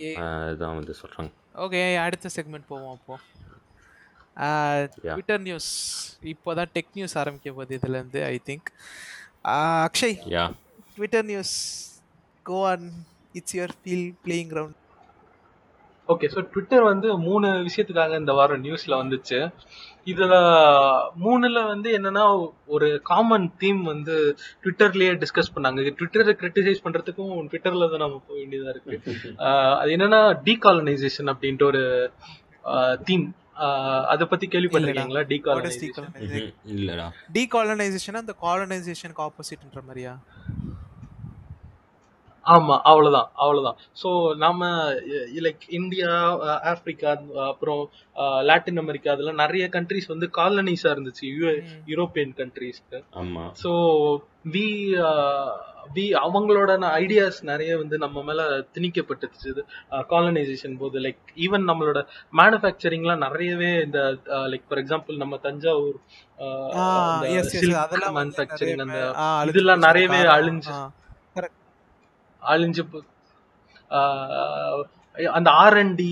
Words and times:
Okay. 0.00 0.10
இதுதான் 0.46 0.76
வந்து 0.76 0.94
சொல்கிறாங்க 1.02 1.30
ஓகே 1.64 1.80
அடுத்த 1.98 2.30
செக்மெண்ட் 2.36 2.68
போவோம் 2.68 2.94
அப்போ. 2.96 3.14
யா 5.04 5.12
ட்விட்டர் 5.12 5.40
நியூஸ் 5.40 5.70
இப்போதான் 6.24 6.70
டெக் 6.74 6.92
நியூஸ் 6.94 7.18
ஆரம்பிக்க 7.18 7.52
போகுது 7.52 7.78
இதுலேருந்து 7.78 8.20
I 8.24 8.36
think 8.46 8.68
Akshay. 9.84 10.16
Yeah 10.36 10.44
Twitter 10.94 11.24
news 11.24 11.54
go 12.46 12.68
on 12.68 12.86
it's 13.32 13.56
your 13.56 13.74
feel 13.82 14.08
playing 14.24 14.50
ground 14.52 14.78
okay 16.10 16.28
so 16.34 16.40
Twitter 16.52 16.84
வந்து 16.90 17.08
மூணு 17.26 17.48
விஷயத்துக்காக 17.66 18.18
இந்த 18.18 18.32
வாரம் 18.32 18.62
நியூஸ்ல 18.64 18.94
வந்துச்சு. 19.02 19.38
இதுல 20.06 20.34
மூணுல 21.24 21.58
வந்து 21.66 21.88
என்னன்னா 21.98 22.24
ஒரு 22.66 22.88
காமன் 23.10 23.48
தீம் 23.58 23.82
வந்து 23.84 24.14
ட்விட்டர்லயே 24.62 25.12
டிஸ்கஸ் 25.24 25.54
பண்ணாங்க. 25.56 25.94
ட்விட்டரை 25.98 26.34
கிரிட்டிசைஸ் 26.42 26.84
பண்றதுக்கும் 26.84 27.34
ட்விட்டர்ல 27.50 27.90
தான் 27.90 28.04
நம்ம 28.04 28.20
போக 28.26 28.38
வேண்டியதா 28.40 28.72
இருக்கு. 28.74 28.96
அது 29.80 29.90
என்னன்னா 29.96 30.22
டீகாலனைசேஷன் 30.48 31.32
அப்படின்ட்டு 31.34 31.68
ஒரு 31.72 31.82
தீம் 33.04 33.26
அதை 34.12 34.24
பத்தி 34.26 34.46
கேள்விப்பட்டிருக்கீங்களா? 34.46 35.22
டீகாலனைசேஷன் 35.32 36.10
இல்லைடா. 36.74 37.06
டீகாலனைசேஷன் 37.36 38.20
அந்த 38.22 38.34
காலனைசேஷனுக்கு 38.46 39.24
ஆப்போசிட்ன்ற 39.26 39.82
மாதிரியா? 39.88 40.12
ஆமா 42.54 42.76
அவ்வளவுதான் 42.90 43.28
அவ்வளவுதான். 43.42 43.78
ஸோ 44.02 44.08
நாம 44.44 44.68
லைக் 45.46 45.64
இந்தியா 45.78 46.10
ஆப்பிரிக்கா 46.72 47.10
அப்புறம் 47.50 47.82
லாட்டின் 48.48 48.82
அமெரிக்கா 48.84 49.12
அதெல்லாம் 49.14 49.42
நிறைய 49.44 49.66
கண்ட்ரிஸ் 49.76 50.12
வந்து 50.14 50.28
காலனிஸா 50.38 50.90
இருந்துச்சு. 50.94 51.26
யூரோப்பியன் 51.92 52.34
கண்ட்ரிஸ்க்கு 52.40 53.00
ஸோ 53.62 53.72
வி 54.54 54.66
வி 55.94 56.04
அவங்களோட 56.24 56.72
ஐடியாஸ் 56.98 57.38
நிறைய 57.50 57.70
வந்து 57.80 57.96
நம்ம 58.02 58.22
மேல 58.26 58.42
திணிக்கப்பட்டுச்சு. 58.74 59.50
காலனைசேஷன் 60.12 60.76
போது. 60.82 60.96
லைக் 61.06 61.22
ஈவன் 61.46 61.64
நம்மளோட 61.70 62.00
மேனுஃபேக்சரிங்லாம் 62.40 63.24
நிறையவே 63.26 63.70
இந்த 63.86 64.00
லைக் 64.52 64.66
ஃபார் 64.68 64.82
எக்ஸாம்பிள் 64.82 65.22
நம்ம 65.22 65.38
தஞ்சாவூர் 65.46 65.98
மேனுஃபேக்சரிங் 68.18 68.82
அந்த 68.86 69.00
இதெல்லாம் 69.50 69.84
நிறையவே 69.88 70.22
அழிஞ்சு 70.36 70.72
அழிஞ்சு 72.42 72.82
போ- 72.84 73.06
ஆஹ் 73.90 74.82
அந்த 75.32 75.50
ஆர்என்டி 75.60 76.08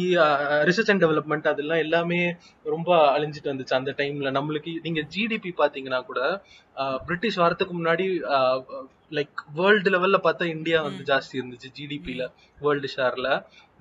ரிசர்ச் 0.65 0.91
அண்ட் 0.91 1.05
டெவலப்மெண்ட் 1.05 1.47
அதெல்லாம் 1.47 1.79
எல்லாமே 1.79 2.21
ரொம்ப 2.67 3.13
அழிஞ்சிட்டு 3.13 3.53
வந்துச்சு 3.53 3.75
அந்த 3.75 3.95
டைம்ல 3.99 4.31
நம்மளுக்கு 4.31 4.73
நீங்க 4.83 5.01
ஜிடிபி 5.13 5.53
பாத்தீங்கன்னா 5.57 6.01
கூட 6.05 6.21
பிரிட்டிஷ் 7.07 7.39
வரதுக்கு 7.39 7.75
முன்னாடி 7.79 8.07
லைக் 9.13 9.43
வேர்ல்டு 9.55 9.91
லெவல்ல 9.91 10.17
பார்த்தா 10.25 10.45
இந்தியா 10.49 10.83
வந்து 10.83 11.05
ஜாஸ்தி 11.05 11.39
இருந்துச்சு 11.39 11.71
ஜிடிபில 11.75 12.25
ம் 12.25 12.35
வேர்ல்டு 12.59 12.89
ஷேர்ல 12.97 13.29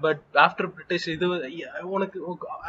பட் 0.01 0.23
ஆஃப்டர் 0.45 0.69
பிரிட்டிஷ் 0.75 1.07
இது 1.13 1.27
உனக்கு 1.95 2.17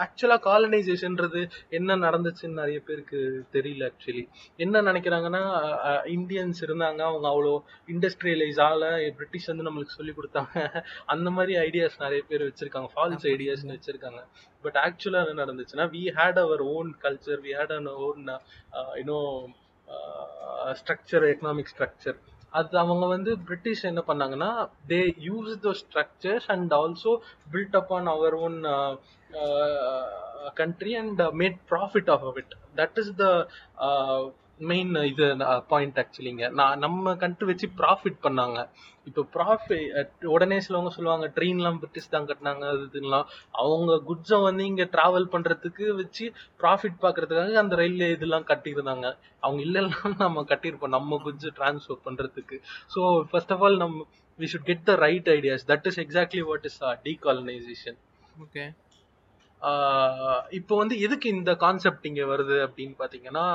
ஆக்சுவலா 0.05 0.37
காலனைசேஷன்ன்றது 0.49 1.41
என்ன 1.79 1.97
நடந்துச்சுன்னு 2.05 2.61
நிறைய 2.63 2.79
பேருக்கு 2.87 3.21
தெரியல 3.57 3.89
ஆக்சுவலி 3.91 4.25
என்ன 4.65 4.83
நினைக்கிறாங்கன்னா 4.89 5.43
இந்தியன்ஸ் 6.17 6.61
இருந்தாங்க 6.67 7.03
அவங்க 7.11 7.27
அவ்வளோ 7.33 7.55
இண்டஸ்ட்ரியலைஸ் 7.95 8.61
ஆகல 8.67 8.87
பிரிட்டிஷ் 9.19 9.51
வந்து 9.51 9.67
நம்மளுக்கு 9.69 9.99
சொல்லி 9.99 10.15
கொடுத்தாங்க. 10.19 10.83
அந்த 11.15 11.29
மாதிரி 11.37 11.55
ஐடியாஸ் 11.67 12.03
நிறைய 12.05 12.23
பேர் 12.31 12.47
வச்சிருக்காங்க 12.49 12.91
ஃபால்ஸ் 12.95 13.27
ஐடியாஸ்னு 13.35 13.77
வச்சிருக்காங்க. 13.79 14.23
பட் 14.65 14.79
ஆக்சுவலா 14.87 15.23
என்ன 15.25 15.41
நடந்துச்சுன்னா 15.45 15.87
we 15.97 16.05
had 16.19 16.41
our 16.47 16.63
own 16.77 16.91
culture 17.05 17.43
we 17.47 17.53
had 17.59 17.75
our 17.77 18.03
own 18.09 18.25
you know 19.01 19.21
structure 20.81 21.25
economic 21.33 21.71
structure 21.75 22.19
அது 22.53 22.79
அவங்க 22.79 23.07
வந்து 23.07 23.31
பிரிட்டிஷ் 23.47 23.85
என்ன 23.85 24.03
பண்ணாங்கன்னா 24.07 24.51
they 24.89 25.01
use 25.25 25.53
the 25.59 25.73
structures 25.83 26.47
and 26.47 26.73
also 26.73 27.13
build 27.53 27.77
up 27.77 27.93
on 27.93 28.07
our 28.07 28.37
own 28.41 28.59
country 30.55 30.95
and 30.95 31.23
made 31.43 31.59
profit 31.71 32.11
of 32.11 32.27
it 32.37 32.55
that 32.77 32.99
is 32.99 33.15
the 33.15 33.27
main 34.71 34.93
இது 35.11 35.25
point 35.73 35.99
ஆக்சுவலிங்க 36.03 36.45
நான் 36.59 36.83
நம்ம 36.85 37.15
country 37.23 37.47
வச்சு 37.51 37.67
ப்ராஃபிட் 37.81 38.19
பண்ணாங்க. 38.27 38.59
இப்போ 39.09 39.23
ப்ராஃபிட் 39.37 40.25
உடனே 40.35 40.57
சிலவங்க 40.67 40.91
சொல்லுவாங்க 40.97 41.27
ட்ரெயின்லாம் 41.37 41.79
பிரிட்டிஷ் 41.83 42.11
தான் 42.15 42.27
கட்டினாங்க 42.31 42.65
அது 42.73 42.83
இதுலாம் 42.89 43.29
அவங்க 43.63 43.93
குட்ஸை 44.09 44.39
வந்து 44.47 44.65
இங்கே 44.71 44.87
ட்ராவல் 44.95 45.29
பண்ணுறதுக்கு 45.35 45.85
வச்சு 46.01 46.27
ப்ராஃபிட் 46.63 46.99
பார்க்கறதுக்காக 47.05 47.63
அந்த 47.63 47.77
ரயில்வே 47.83 48.09
இதெல்லாம் 48.17 48.49
கட்டியிருந்தாங்க. 48.51 49.07
அவங்க 49.45 49.61
இல்லைன்னா 49.69 50.13
நம்ம 50.25 50.45
கட்டியிருப்போம் 50.53 50.95
நம்ம 50.99 51.21
குட்ஸை 51.27 51.53
ட்ரான்ஸ்போர்ட் 51.61 52.07
பண்ணுறதுக்கு 52.09 52.59
ஸோ 52.97 53.03
ஃபர்ஸ்ட் 53.31 53.55
ஆஃப் 53.57 53.65
ஆல் 53.69 53.81
நம்ம 53.85 54.05
we 54.39 54.49
should 54.53 54.69
get 54.71 54.85
the 54.91 54.95
right 55.07 55.31
ideas 55.39 55.65
that 55.73 55.89
is 55.93 56.01
exactly 56.05 56.45
what 56.51 56.69
is 56.71 56.79
decolonisation 57.09 57.99
okay 58.45 58.65
இப்போ 60.51 60.77
வந்து 60.77 61.01
எதுக்கு 61.01 61.29
இந்த 61.29 61.55
கான்செப்ட் 61.55 62.07
இங்க 62.07 62.23
வருது 62.25 62.57
அப்படின்னு 62.67 62.95
பாத்தீங்கன்னா 62.99 63.47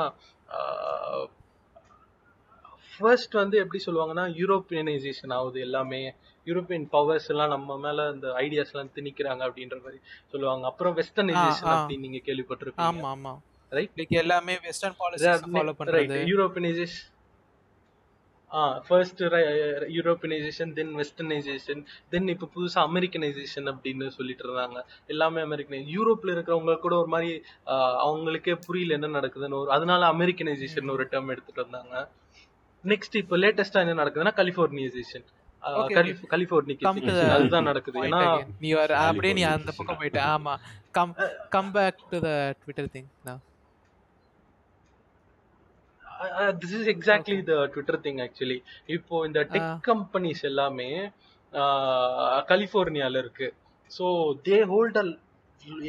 ஃபர்ஸ்ட் 2.98 3.34
வந்து 3.34 3.58
எப்படி 3.58 3.84
சொல்லுவாங்கன்னா 3.86 4.26
யூரோப்பியனைசேஷன் 4.42 5.34
ஆகுது 5.34 5.60
எல்லாமே. 5.60 6.14
யூரோப்பியன் 6.48 6.86
பவர்ஸ் 6.90 7.30
எல்லாம் 7.30 7.50
நம்ம 7.50 7.78
மேல 7.78 8.12
இந்த 8.12 8.28
ஐடியாஸ் 8.34 8.72
எல்லாம் 8.74 8.92
திணிக்கிறாங்க 8.96 9.42
அப்படின்ற 9.48 9.78
மாதிரி 9.84 10.00
சொல்லுவாங்க. 10.32 10.66
அப்புறம் 10.66 10.96
வெஸ்டர்னைசேஷன் 10.98 11.74
அப்படின்னு 11.76 12.06
நீங்க 12.08 12.22
கேள்விப்பட்டிருப்பீங்க. 12.26 13.04
ஆமா 13.04 13.10
ஆமா. 13.16 13.34
ரைட் 13.72 14.14
எல்லாமே 14.24 14.60
வெஸ்டர்ன் 14.60 14.98
பாலிசிஸ் 15.02 15.48
ஃபாலோ 15.56 15.74
பண்றது. 15.80 16.20
யூரோப்பியனைசேஷன் 16.32 17.10
ஃபர்ஸ்ட் 18.88 19.22
யூரோப்பியனைசேஷன் 19.98 20.72
தென் 20.80 20.94
வெஸ்டர்னைசேஷன் 21.02 21.82
தென் 22.14 22.32
இப்போ 22.34 22.48
புதுசா 22.56 22.80
அமெரிக்கனைசேஷன் 22.90 23.68
அப்படின்னு 23.72 24.08
சொல்லிட்டு 24.18 24.46
இருந்தாங்க. 24.48 24.80
எல்லாமே 25.14 25.42
அமெரிக்கனை 25.48 25.80
யூரோப்ல 25.96 26.34
இருக்கிறவங்க 26.36 26.76
கூட 26.86 26.96
ஒரு 27.04 27.12
மாதிரி 27.16 27.32
அவங்களுக்கே 28.08 28.56
புரியல 28.68 28.98
என்ன 29.00 29.14
நடக்குதுன்னு 29.20 29.60
ஒரு 29.62 29.72
அதனால 29.78 30.12
அமெரிக்கனைசேஷன் 30.16 30.94
ஒரு 30.96 31.06
டேர்ம் 31.14 31.32
எடுத்துட்டு 31.36 31.66
வந்தாங்க. 31.66 31.96
நெக்ஸ்ட் 32.84 33.18
இப்போ 33.22 33.38
லேட்டஸ்டா 33.44 33.82
என்ன 33.86 33.98
நடக்குதுன்னா 34.02 34.36
கலிஃபோர்னியைசேஷன் 34.42 35.26
கலிஃபோர்னிகேஷன் 36.32 37.34
அதுதான் 37.36 37.70
நடக்குது. 37.70 38.00
ஏன்னா 38.08 38.22
நீ 38.64 38.70
வர 38.80 38.98
அப்படியே 39.10 39.34
நீ 39.38 39.44
அந்த 39.56 39.72
பக்கம் 39.78 40.00
போயிட்ட. 40.02 40.22
ஆமா. 40.36 40.54
Come 40.98 41.14
come 41.56 41.72
back 41.78 42.02
to 42.12 42.18
the 42.26 42.32
Twitter 42.64 42.90
thing 42.96 43.08
நான் 43.28 43.42
this 46.62 46.76
is 46.80 46.90
exactly 46.94 47.38
the 47.50 47.56
Twitter 47.74 48.00
thing 48.06 48.22
actually 48.26 48.58
இப்போ 48.96 49.26
இந்த 49.28 49.40
டெக் 49.54 49.74
கம்பெனிஸ் 49.90 50.44
எல்லாமே 50.52 50.90
கலிஃபோர்னியால 52.52 53.18
இருக்கு. 53.18 53.48
So 53.92 54.06
they 54.48 54.58
hold 54.72 55.00
a 55.02 55.06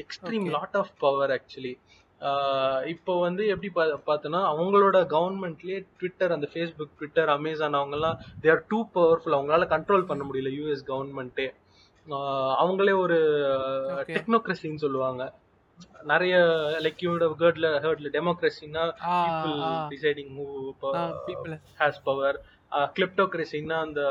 extreme 0.03 0.47
lot 0.57 0.77
of 0.83 0.93
power 0.99 1.33
actually 1.39 1.75
இப்போ 2.87 3.13
வந்து 3.21 3.43
எப்படி 3.47 3.69
பார்த்தோன்னா 4.09 4.41
அவங்களோட 4.53 4.99
கவர்மெண்ட்லயே 5.15 5.79
ட்விட்டர் 5.99 6.35
அந்த 6.37 6.47
ஃபேஸ்புக் 6.53 6.97
ட்விட்டர் 6.99 7.31
அமேசான் 7.37 7.79
அவங்கெல்லாம் 7.81 8.19
தே 8.43 8.51
ஆர் 8.51 8.63
டூ 8.69 8.79
பவர்ஃபுல் 8.95 9.37
அவங்களால 9.39 9.67
கண்ட்ரோல் 9.75 10.09
பண்ண 10.11 10.23
முடியல 10.29 10.53
யூஎஸ் 10.59 10.85
கவர்மெண்ட்டே 10.93 11.49
அவங்களே 12.63 12.95
ஒரு 13.05 13.19
டெக்னோக்ரஸின்னு 14.09 14.83
சொல்லுவாங்க. 14.85 15.23
நிறைய 16.05 16.35
லைக் 16.81 17.03
யூ 17.03 17.13
ஹர்ட்ல 17.41 17.69
ஹர்ட்ல 17.85 18.09
ஆ 19.07 19.15
deciding 19.93 20.33
who 20.39 20.47
people 21.29 21.55
has 21.81 22.03
power 22.05 22.39
கிளிப்டோக்ரஸின்னா 22.97 23.79
அந்த 23.79 24.03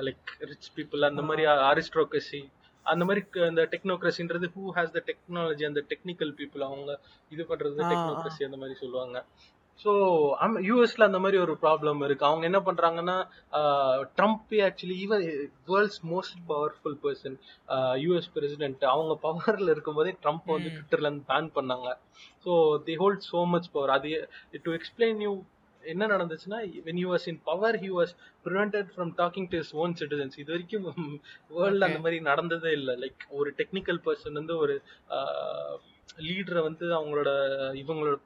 லைக் 0.00 0.30
ரிச் 0.40 0.70
பீப்புள் 0.74 1.02
அந்த 1.02 1.22
மாதிரி 1.22 1.44
அரிஸ்ட்ரோக்ரஸி 1.70 2.42
அந்த 2.86 3.02
மாதிரி 3.04 3.20
அந்த 3.48 3.62
டெக்னோக்ரஸின்றது 3.64 4.48
ஹூ 4.56 4.64
ஹேஸ் 4.76 4.90
த 4.90 5.02
டெக்னாலஜி 5.10 5.64
அந்த 5.64 5.82
டெக்னிக்கல் 5.90 6.32
பீப்புள் 6.40 6.62
அவங்க 6.62 6.90
இது 7.32 7.42
பண்றது 7.42 7.80
டெக்னோக்ரஸி 7.92 8.42
அந்த 8.44 8.56
மாதிரி 8.56 8.76
சொல்லுவாங்க. 8.78 9.16
ஸோ 9.82 9.92
யூஎஸ்ல 10.68 11.06
அந்த 11.08 11.18
மாதிரி 11.22 11.38
ஒரு 11.44 11.54
ப்ராப்ளம் 11.62 12.00
இருக்கு. 12.06 12.26
அவங்க 12.28 12.44
என்ன 12.50 12.60
பண்றாங்கன்னா 12.68 13.16
Trump 14.18 14.52
actually 14.66 14.96
even 15.04 15.24
world's 15.70 16.00
most 16.12 16.38
powerful 16.50 16.98
person 17.04 17.36
US 18.04 18.30
president 18.36 18.84
அவங்க 18.92 19.14
பவர்ல 19.26 19.74
இருக்கும்போதே 19.74 20.12
ட்ரம்ப் 20.22 20.54
வந்து 20.56 20.70
ட்விட்டர்ல 20.76 21.08
இருந்து 21.08 21.26
பேன் 21.32 21.50
பண்ணாங்க. 21.58 21.88
So 22.44 22.52
the 22.88 22.96
hold 23.02 23.26
so 23.32 23.42
much 23.54 23.68
power 23.76 23.94
அது 23.96 24.12
டு 24.68 24.72
எக்ஸ்பிளைன் 24.78 25.20
யூ 25.26 25.32
என்ன 25.82 26.04
நடந்துச்சுன்னா 26.12 26.58
when 26.84 26.96
he 27.00 27.06
was 27.10 27.24
in 27.30 27.36
power 27.48 27.70
he 27.82 27.88
was 27.96 28.10
prevented 28.44 28.86
from 28.94 29.08
talking 29.18 29.46
to 29.52 29.56
his 29.62 29.70
own 29.80 29.90
citizens. 30.00 30.34
இது 30.42 30.50
வரைக்கும் 30.54 30.86
வேர்ல்ட்ல 31.56 31.88
அந்த 31.88 32.00
மாதிரி 32.04 32.18
நடந்ததே 32.30 32.70
இல்லை. 32.78 32.94
லைக் 33.02 33.24
ஒரு 33.40 33.50
டெக்னிக்கல் 33.58 34.00
பர்சன் 34.06 34.38
வந்து 34.40 34.54
ஒரு 34.64 34.76
லீடரை 36.26 36.62
வந்து 36.68 36.86
அவங்களோட 36.98 37.30
இவங்களோட 37.82 38.16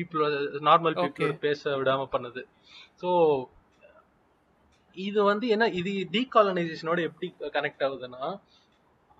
பீப்புளோட 0.00 0.34
நார்மல் 0.70 1.00
பீப்புளோட 1.00 1.38
பேச 1.46 1.78
விடாம 1.80 2.10
பண்ணுது. 2.16 2.44
ஸோ 3.02 3.10
இது 4.96 5.20
வந்து 5.32 5.46
என்ன 5.54 5.66
இது 5.80 5.90
டீகாலனைசேஷனோட 6.14 7.00
எப்படி 7.08 7.28
கனெக்ட் 7.56 7.84
ஆகுதுன்னா 7.86 8.24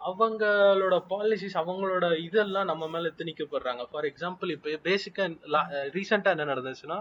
அவங்களோட 0.01 0.95
பாலிசிஸ் 1.11 1.57
அவங்களோட 1.61 2.07
இதெல்லாம் 2.27 2.69
நம்ம 2.71 2.85
மேல 2.93 3.09
திணிக்கப்படுறாங்க. 3.19 3.83
ஃபார் 3.91 4.07
எக்ஸாம்பிள் 4.11 4.53
இப்போ 4.55 4.77
பேசிக்கா 4.89 5.25
ரீசெண்டா 5.97 6.33
என்ன 6.35 6.47
நடந்துச்சுன்னா 6.53 6.99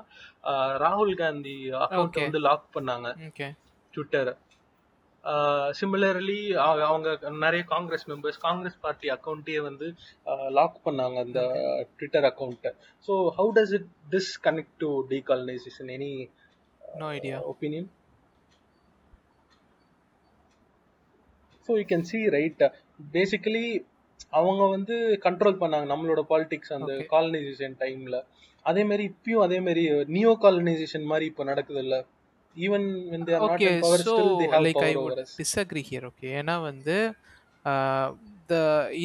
ராகுல் 0.83 1.13
காந்தி 1.21 1.55
அக்கௌண்ட் 1.85 2.19
வந்து 2.25 2.41
லாக் 2.47 2.67
பண்ணாங்க. 2.77 3.09
ட்விட்டர் 3.93 4.31
சிமிலர்லி 5.73 6.37
அவங்க 6.85 7.09
நிறைய 7.41 7.63
காங்கிரஸ் 7.67 8.05
மெம்பர்ஸ் 8.07 8.39
காங்கிரஸ் 8.39 8.77
பார்ட்டி 8.81 9.07
அக்கௌண்ட்டையே 9.11 9.61
வந்து 9.61 9.87
லாக் 10.51 10.77
பண்ணாங்க 10.85 11.17
அந்த 11.19 11.41
ட்விட்டர் 11.97 12.27
அக்கௌண்ட்டை 12.29 12.71
so 13.07 13.15
how 13.37 13.51
does 13.57 13.73
it 13.73 13.87
this 14.11 14.31
connect 14.43 14.75
to 14.79 14.89
decolonisation 15.09 15.91
any 15.95 16.11
no 16.97 17.07
idea 17.17 17.39
opinion 17.51 17.89
so 21.69 21.77
you 21.77 21.85
can 21.89 22.07
see 22.07 22.21
right 22.29 22.63
basically 23.13 23.65
அவங்க 24.31 24.63
வந்து 24.67 24.95
கண்ட்ரோல் 25.23 25.59
பண்ணாங்க 25.59 25.87
நம்மளோட 25.91 26.21
பாலிடிக்ஸ் 26.29 26.73
அந்த. 26.75 26.91
காலனைசேஷன் 27.11 27.75
டைம்ல 27.79 28.17
அதே 28.65 28.83
மாதிரி 28.83 29.03
இப்பயும் 29.09 29.43
அதே 29.43 29.59
மாதிரி 29.59 29.83
நியோ 30.11 30.31
காலனைசேஷன் 30.41 31.05
மாதிரி 31.05 31.25
இப்போ 31.25 31.43
நடக்குது 31.43 31.79
இல்ல 31.79 31.97
even 32.65 32.85
when 33.11 33.21
they 33.27 33.35
are 33.37 33.41
not 33.43 33.61
in 33.67 33.81
power 33.85 33.97
still 34.03 34.31
have 34.53 34.97
over 35.01 35.15
us. 35.23 35.31
ஏன்னா 36.39 36.55
வந்து 36.69 36.97
த 38.51 38.55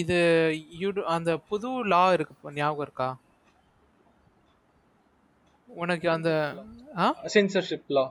இது 0.01 0.19
யூ 0.83 0.89
அந்த 1.17 1.31
புது 1.51 1.71
லா 1.93 2.03
இருக்கு 2.17 2.57
ஞாபகம் 2.61 2.85
இருக்கா? 2.87 3.09
உனக்கு 5.69 6.09
அந்த 6.17 6.31
சென்சர்ஷிப் 7.37 7.89
லா 7.99 8.05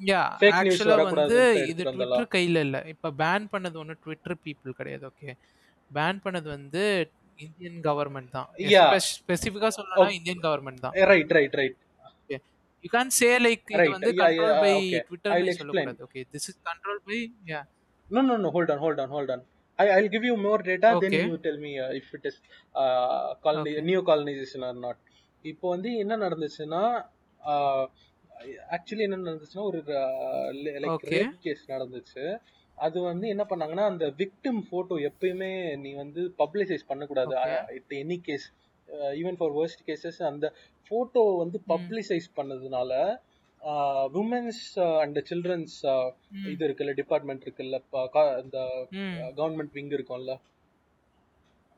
யா 0.00 0.22
ஆக்சுவலா 0.58 0.96
வந்து 1.10 1.40
இது. 1.72 1.82
ட்விட்டர் 1.88 2.30
கையில 2.36 2.62
இல்ல. 2.66 2.78
இப்ப 2.92 3.12
பேன் 3.22 3.44
பண்ணது 3.52 3.76
ஒண்ணு 3.82 3.94
ட்விட்டர் 4.04 4.36
பீப்புள் 4.46 4.78
கிடையாது 4.80 5.04
ஓகே 5.10 5.30
பேன் 5.90 6.22
பண்ணது 6.24 6.48
வந்து 6.56 6.82
இந்தியன் 7.46 7.78
கவர்மெண்ட் 7.86 8.32
தான். 8.36 8.48
Yeah. 8.72 8.90
ஸ்பெசிஃபிக்கா 9.10 9.70
சொல்லணும்னா 9.76 10.12
இந்தியன் 10.18 10.42
கவர்மெண்ட் 10.46 10.82
தான். 10.84 10.94
Right 11.12 11.32
right 11.38 11.56
right 11.60 11.78
you 12.82 12.88
can 12.92 13.12
say 13.18 13.38
like 13.38 13.64
இது. 13.74 13.90
வந்து 13.90 14.10
கண்ட்ரோல் 14.12 14.60
பை 14.60 14.72
okay. 14.78 15.00
ட்விட்டர். 15.02 15.52
சொல்லக்கூடாது 15.52 16.04
okay 16.06 16.22
this 16.32 16.48
is 16.50 16.58
control 16.64 17.02
by 17.04 17.20
yeah 17.46 17.60
No, 18.08 18.20
no, 18.20 18.34
no. 18.36 18.48
Hold 18.50 18.70
on, 18.70 18.78
hold 18.78 18.98
on, 19.00 19.08
hold 19.08 19.30
on. 19.30 19.40
I, 19.78 19.88
I'll 19.88 20.08
give 20.08 20.24
you 20.24 20.34
more 20.38 20.58
data. 20.62 20.88
Then 20.94 21.12
Okay. 21.12 21.20
you 21.24 21.36
tell 21.38 21.56
me 21.56 21.70
uh, 21.78 21.92
if 21.92 22.08
it 22.14 22.24
is 22.24 22.34
uh, 22.74 23.28
coloni- 23.44 23.72
Okay. 23.72 23.84
neo 23.88 24.02
colonization 24.02 24.62
or 24.62 24.74
not. 24.76 24.98
இப்போ 25.44 25.68
வந்து 25.68 25.96
என்ன 25.96 26.16
நடந்துச்சுன்னா 26.16 26.82
actually 28.70 29.04
என்ன 29.06 29.16
நடந்துச்சுன்னா 29.16 29.62
ஒரு 29.62 29.80
like. 30.64 31.06
Rape 31.12 31.38
case 31.40 31.70
நடந்துச்சு 31.70 32.24
அது 32.78 33.00
வந்து 33.00 33.28
என்ன 33.28 33.46
பண்ணாங்கன்னா 33.50 33.86
அந்த 33.86 34.06
விக்டிம் 34.16 34.60
போட்டோ 34.70 34.94
எப்பயுமே 35.08 35.50
நீ 35.76 35.92
வந்து 35.94 36.34
பப்ளிசைஸ் 36.38 36.86
பண்ணக்கூடாது. 36.86 37.34
It 37.74 37.92
any 37.96 38.16
case 38.20 38.46
even 39.20 39.38
for 39.40 39.54
worst 39.58 39.80
cases 39.86 40.20
அந்த 40.30 40.46
போட்டோ 40.88 41.22
வந்து 41.42 41.58
பப்ளிசைஸ் 41.68 42.28
பண்ணதுனால 42.36 42.92
உமன்ஸ் 44.20 44.62
அண்ட் 45.00 45.18
சில்ட்ரன்ஸ் 45.30 45.76
இது 46.52 46.68
இருக்குல்ல 46.68 46.94
டிபார்ட்மெண்ட் 47.00 47.44
இருக்குல்ல 47.48 47.78
இந்த 48.42 48.58
கவர்மெண்ட் 49.38 49.74
விங் 49.78 49.92
இருக்கும்ல. 49.98 50.34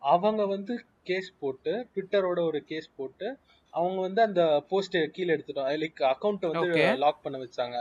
அவங்க 0.03 0.43
வந்து 0.47 0.75
கேஸ் 1.03 1.31
போட்டு 1.41 1.73
ட்விட்டரோட 1.95 2.41
ஒரு 2.51 2.61
கேஸ் 2.71 2.89
போட்டு 2.97 3.29
அவங்க 3.71 4.01
வந்து 4.01 4.21
அந்த 4.23 4.43
போஸ்ட் 4.69 4.97
கீழே 5.13 5.35
எடுத்துட்டோம். 5.35 5.69
லைக் 5.85 6.03
அக்கௌண்ட் 6.13 6.45
வந்து. 6.51 6.97
லாக் 7.05 7.23
பண்ண 7.23 7.39
வச்சாங்க. 7.39 7.79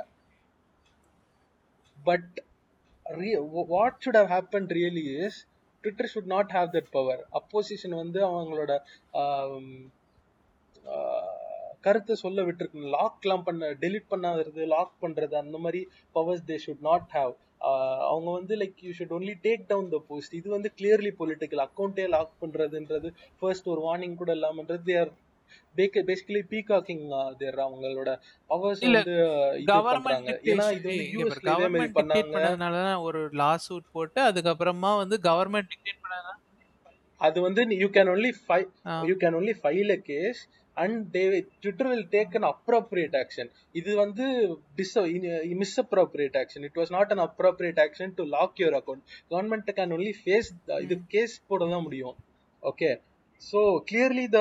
But 2.03 2.43
what 3.73 3.99
should 4.05 4.19
have 4.25 4.31
happen 4.35 4.69
really 4.77 5.05
is 5.25 5.39
Twitter 5.83 6.09
should 6.13 6.31
not 6.35 6.53
have 6.53 6.69
that 6.75 6.91
power 6.91 7.21
opposition 7.39 7.95
வந்து 8.01 8.19
அவங்களோட 8.29 8.71
கருத்தை 11.85 12.15
சொல்ல 12.15 12.41
விட்டுருக்கணும். 12.47 12.91
லாக்லாம் 12.97 13.45
பண்ண 13.47 13.69
டெலிட் 13.83 14.11
பண்ணாதது 14.11 14.65
லாக் 14.73 14.93
பண்றது 15.01 15.35
அந்த 15.41 15.57
மாதிரி 15.57 15.81
powers 16.15 16.45
they 16.49 16.57
should 16.65 16.85
not 16.89 17.09
have 17.15 17.33
அவங்க 18.09 18.29
வந்து 18.31 18.53
like 18.61 18.79
you 18.85 18.91
should 18.99 19.13
only 19.17 19.35
take 19.47 19.65
down 19.67 19.89
the 19.89 19.99
post 20.07 20.33
இது 20.39 20.47
வந்து 20.49 20.69
கிளியர்லி 20.79 21.11
பொலிட்டிக்கல் 21.19 21.63
அக்கௌண்ட்டே 21.65 22.05
லாக் 22.15 22.33
பண்றதுன்றது 22.41 23.09
ஃபர்ஸ்ட் 23.39 23.69
ஒரு 23.73 23.83
வார்னிங் 23.87 24.17
கூட 24.21 24.31
இல்லாமன்றது 24.35 24.83
தேர் 24.91 25.11
பேசிக்கலி 26.07 26.41
பீகாக்கிங் 26.51 27.03
தேர் 27.37 27.59
அவங்களோட 27.65 28.11
பவர்ஸ் 28.49 28.83
வந்து 28.87 29.15
கவர்மெண்ட் 29.71 30.07
பண்றாங்க. 30.07 30.33
ஏன்னா 30.51 30.67
இது 30.77 30.93
கவர்மெண்ட் 31.49 31.97
பண்ணாங்க. 31.97 32.81
ஒரு 33.07 33.21
லா 33.41 33.51
சூட் 33.65 33.87
போட்டு 33.91 34.21
அதுக்கப்புறமா 34.29 34.91
வந்து 34.97 35.17
கவர்மெண்ட் 35.25 35.71
டிக்டேட் 35.73 36.01
பண்ணதுனால 36.03 36.39
அது 37.21 37.39
வந்து 37.41 37.61
you 37.81 37.87
can 37.93 38.11
only 38.13 38.33
file 38.39 38.67
ah. 38.87 38.95
You 39.09 39.15
can 39.19 39.35
only 39.35 39.53
file 39.59 39.91
a 39.91 40.01
case 40.07 40.39
and 40.77 40.99
they 41.13 41.21
Twitter 41.63 41.89
will 41.89 42.07
take 42.13 42.35
an 42.35 42.47
appropriate 42.49 43.15
action 43.19 43.49
இது 43.75 43.91
வந்து 43.99 44.25
this 44.77 44.93
misappropriate 45.59 46.37
action 46.41 46.63
it 46.67 46.77
was 46.79 46.93
not 46.95 47.11
an 47.15 47.23
appropriate 47.25 47.81
action 47.83 48.13
to 48.17 48.25
lock 48.31 48.59
your 48.61 48.77
account 48.79 49.03
government 49.31 49.71
can 49.77 49.93
only 49.97 50.13
face 50.19 50.49
இது 50.85 50.97
case 51.09 51.35
போட 51.47 51.67
தான் 51.67 51.85
முடியும். 51.87 52.15
Okay 52.63 52.89
So 53.42 53.60
clearly 53.88 54.24
the 54.36 54.40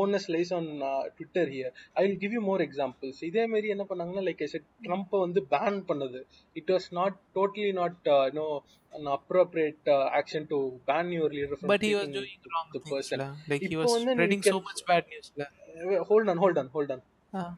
onus 0.00 0.28
lies 0.34 0.50
on 0.56 0.68
Twitter 1.16 1.50
here 1.54 1.72
I 1.96 2.02
will 2.04 2.18
give 2.22 2.34
you 2.36 2.42
more 2.48 2.62
examples 2.66 3.20
இதே 3.28 3.44
மாதிரி 3.52 3.68
என்ன 3.74 3.84
பண்ணாங்கன்னா 3.90 4.24
like 4.28 4.42
ட்ரம்ப்பை 4.86 5.20
வந்து 5.26 5.42
ban 5.54 5.78
பண்ணது 5.90 6.20
it 6.56 6.72
was 6.74 6.88
not 7.00 7.18
totally 7.38 7.72
not 7.82 8.10
no 8.40 8.46
an 8.92 9.06
appropriate 9.14 9.88
uh, 9.88 10.04
action 10.18 10.42
to 10.50 10.56
ban 10.88 11.06
your 11.14 11.28
leader 11.30 11.56
from 11.60 11.70
but 11.70 11.84
he 11.86 11.92
was 11.94 12.04
speaking 12.04 12.18
doing 12.18 12.52
wrong 12.52 12.68
the 12.68 12.80
things 12.80 12.92
person. 12.94 13.20
Like 13.50 13.62
he 13.64 13.70
இப்போ 13.70 13.80
was 13.82 13.94
வந்து 13.96 14.12
spreading 14.16 14.42
நீ 14.42 14.50
so 14.50 14.56
can- 14.56 14.66
much 14.70 14.84
bad 14.90 15.08
நியூஸ்ல 15.14 15.44
Uh, 15.84 15.96
hold 16.10 16.26
on 16.32 16.38
hold 16.42 16.58
on 16.60 16.66
hold 16.74 16.90
on 16.94 17.00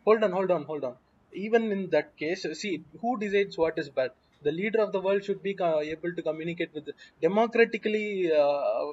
hold 0.07 0.23
on 0.27 0.33
hold 0.37 0.53
on 0.55 0.63
hold 0.69 0.85
on 0.89 0.95
even 1.33 1.65
in 1.75 1.83
that 1.95 2.07
case 2.23 2.43
see 2.61 2.71
who 3.01 3.11
decides 3.23 3.55
what 3.63 3.75
is 3.83 3.89
bad 3.99 4.13
the 4.43 4.55
leader 4.61 4.81
of 4.85 4.91
the 4.95 5.03
world 5.07 5.23
should 5.27 5.43
be 5.43 5.53
uh, 5.61 5.81
able 5.95 6.13
to 6.19 6.23
communicate 6.29 6.73
with 6.79 6.89
democratically 7.27 8.07
uh, 8.35 8.87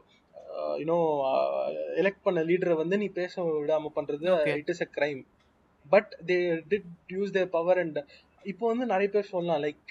uh, 0.58 0.74
you 0.80 0.86
know 0.90 1.02
uh, 1.30 1.66
elect 2.00 2.20
பண்ண 2.26 2.42
லீடரை 2.48 2.76
வந்து 2.82 2.98
நீ 3.02 3.08
பேச 3.20 3.34
விடாம 3.56 3.90
பண்றது. 3.96 4.26
It 4.60 4.70
is 4.74 4.84
a 4.86 4.90
crime. 4.98 5.20
But 5.86 6.10
they 6.28 6.36
did 6.72 6.88
use 7.16 7.32
their 7.36 7.48
power 7.56 7.80
and 7.84 7.98
இப்போ 8.44 8.64
வந்து 8.72 8.86
நிறைய 8.86 9.08
பேர் 9.14 9.32
சொல்லலாம் 9.32 9.62
லைக் 9.66 9.86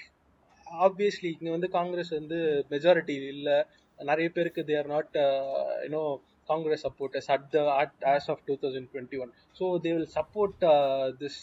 ஆப்வியஸ்லி 0.66 1.30
இங்க 1.36 1.50
வந்து 1.56 1.68
காங்கிரஸ் 1.76 2.12
வந்து 2.20 2.38
மெஜாரிட்டி 2.70 3.16
இல்ல. 3.34 3.50
நிறைய 3.98 4.28
பேருக்கு 4.34 4.62
they 4.66 4.74
are 4.80 4.90
not 4.94 5.14
you know 5.84 6.02
Congress 6.48 6.84
supporters 6.86 7.28
at 7.34 7.46
the 7.54 7.60
at 7.80 8.04
as 8.12 8.28
of 8.32 8.42
two 8.48 8.54
thousand 8.62 8.88
twenty 8.92 9.18
one 9.24 9.30
so 9.58 9.64
they 9.84 9.90
will 9.96 10.12
support 10.18 10.62
this 11.22 11.40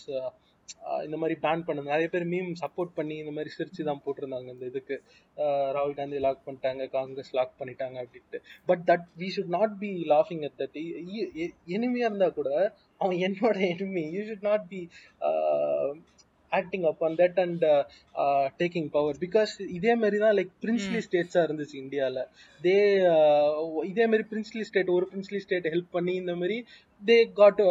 இந்த 1.05 1.17
மாதிரி 1.21 1.35
பேன் 1.43 1.63
பண்ணது. 1.67 1.91
நிறைய 1.93 2.07
பேர் 2.13 2.25
மீம் 2.33 2.49
சப்போர்ட் 2.61 2.91
பண்ணி 2.97 3.15
இந்த 3.23 3.31
மாதிரி 3.35 3.51
சிரிச்சு 3.57 3.87
தான் 3.89 4.01
போட்டிருந்தாங்க 4.05 4.49
இந்த 4.53 4.65
இதுக்கு. 4.71 4.95
ராகுல் 5.75 5.95
காந்தி 5.99 6.19
லாக் 6.25 6.41
பண்ணிட்டாங்க 6.47 6.87
காங்கிரஸ் 6.95 7.31
லாக் 7.37 7.53
பண்ணிட்டாங்க 7.59 7.97
அப்படின்ட்டு. 8.03 8.39
But 8.69 8.83
that 8.89 9.05
we 9.21 9.27
should 9.35 9.53
not 9.57 9.75
be 9.83 9.91
லாஃபிங் 10.13 10.43
at 10.47 10.57
that 10.63 10.77
எனிமையா 11.77 12.09
இருந்தா 12.09 12.29
கூட 12.39 12.49
அவன் 13.03 13.17
என்னோட 13.27 13.57
enemy 13.73 14.05
you 14.17 14.23
should 14.29 14.47
not 14.49 14.65
be 14.73 14.81
acting 16.51 16.85
up 16.89 17.01
on 17.05 17.17
that 17.21 17.39
and 17.43 17.63
taking 18.61 18.89
power 18.97 19.17
because 19.25 19.53
இதே 19.77 19.93
மாதிரி 20.01 20.17
தான் 20.25 20.35
லைக் 20.39 20.51
பிரின்ஸ்லி 20.63 20.99
ஸ்டேட்ஸா 21.07 21.41
இருந்துச்சு 21.47 21.77
இந்தியால. 21.83 22.17
தே 22.65 22.75
இதே 23.91 24.05
மாதிரி 24.11 24.25
பிரின்ஸ்லி 24.33 24.65
ஸ்டேட் 24.69 24.95
ஒரு 24.97 25.07
பிரின்ஸ்லி 25.13 25.41
ஸ்டேட் 25.45 25.71
ஹெல்ப் 25.75 25.95
பண்ணி 25.97 26.15
இந்த 26.23 26.35
மாதிரி 26.41 26.59
they 27.01 27.17
got 27.39 27.63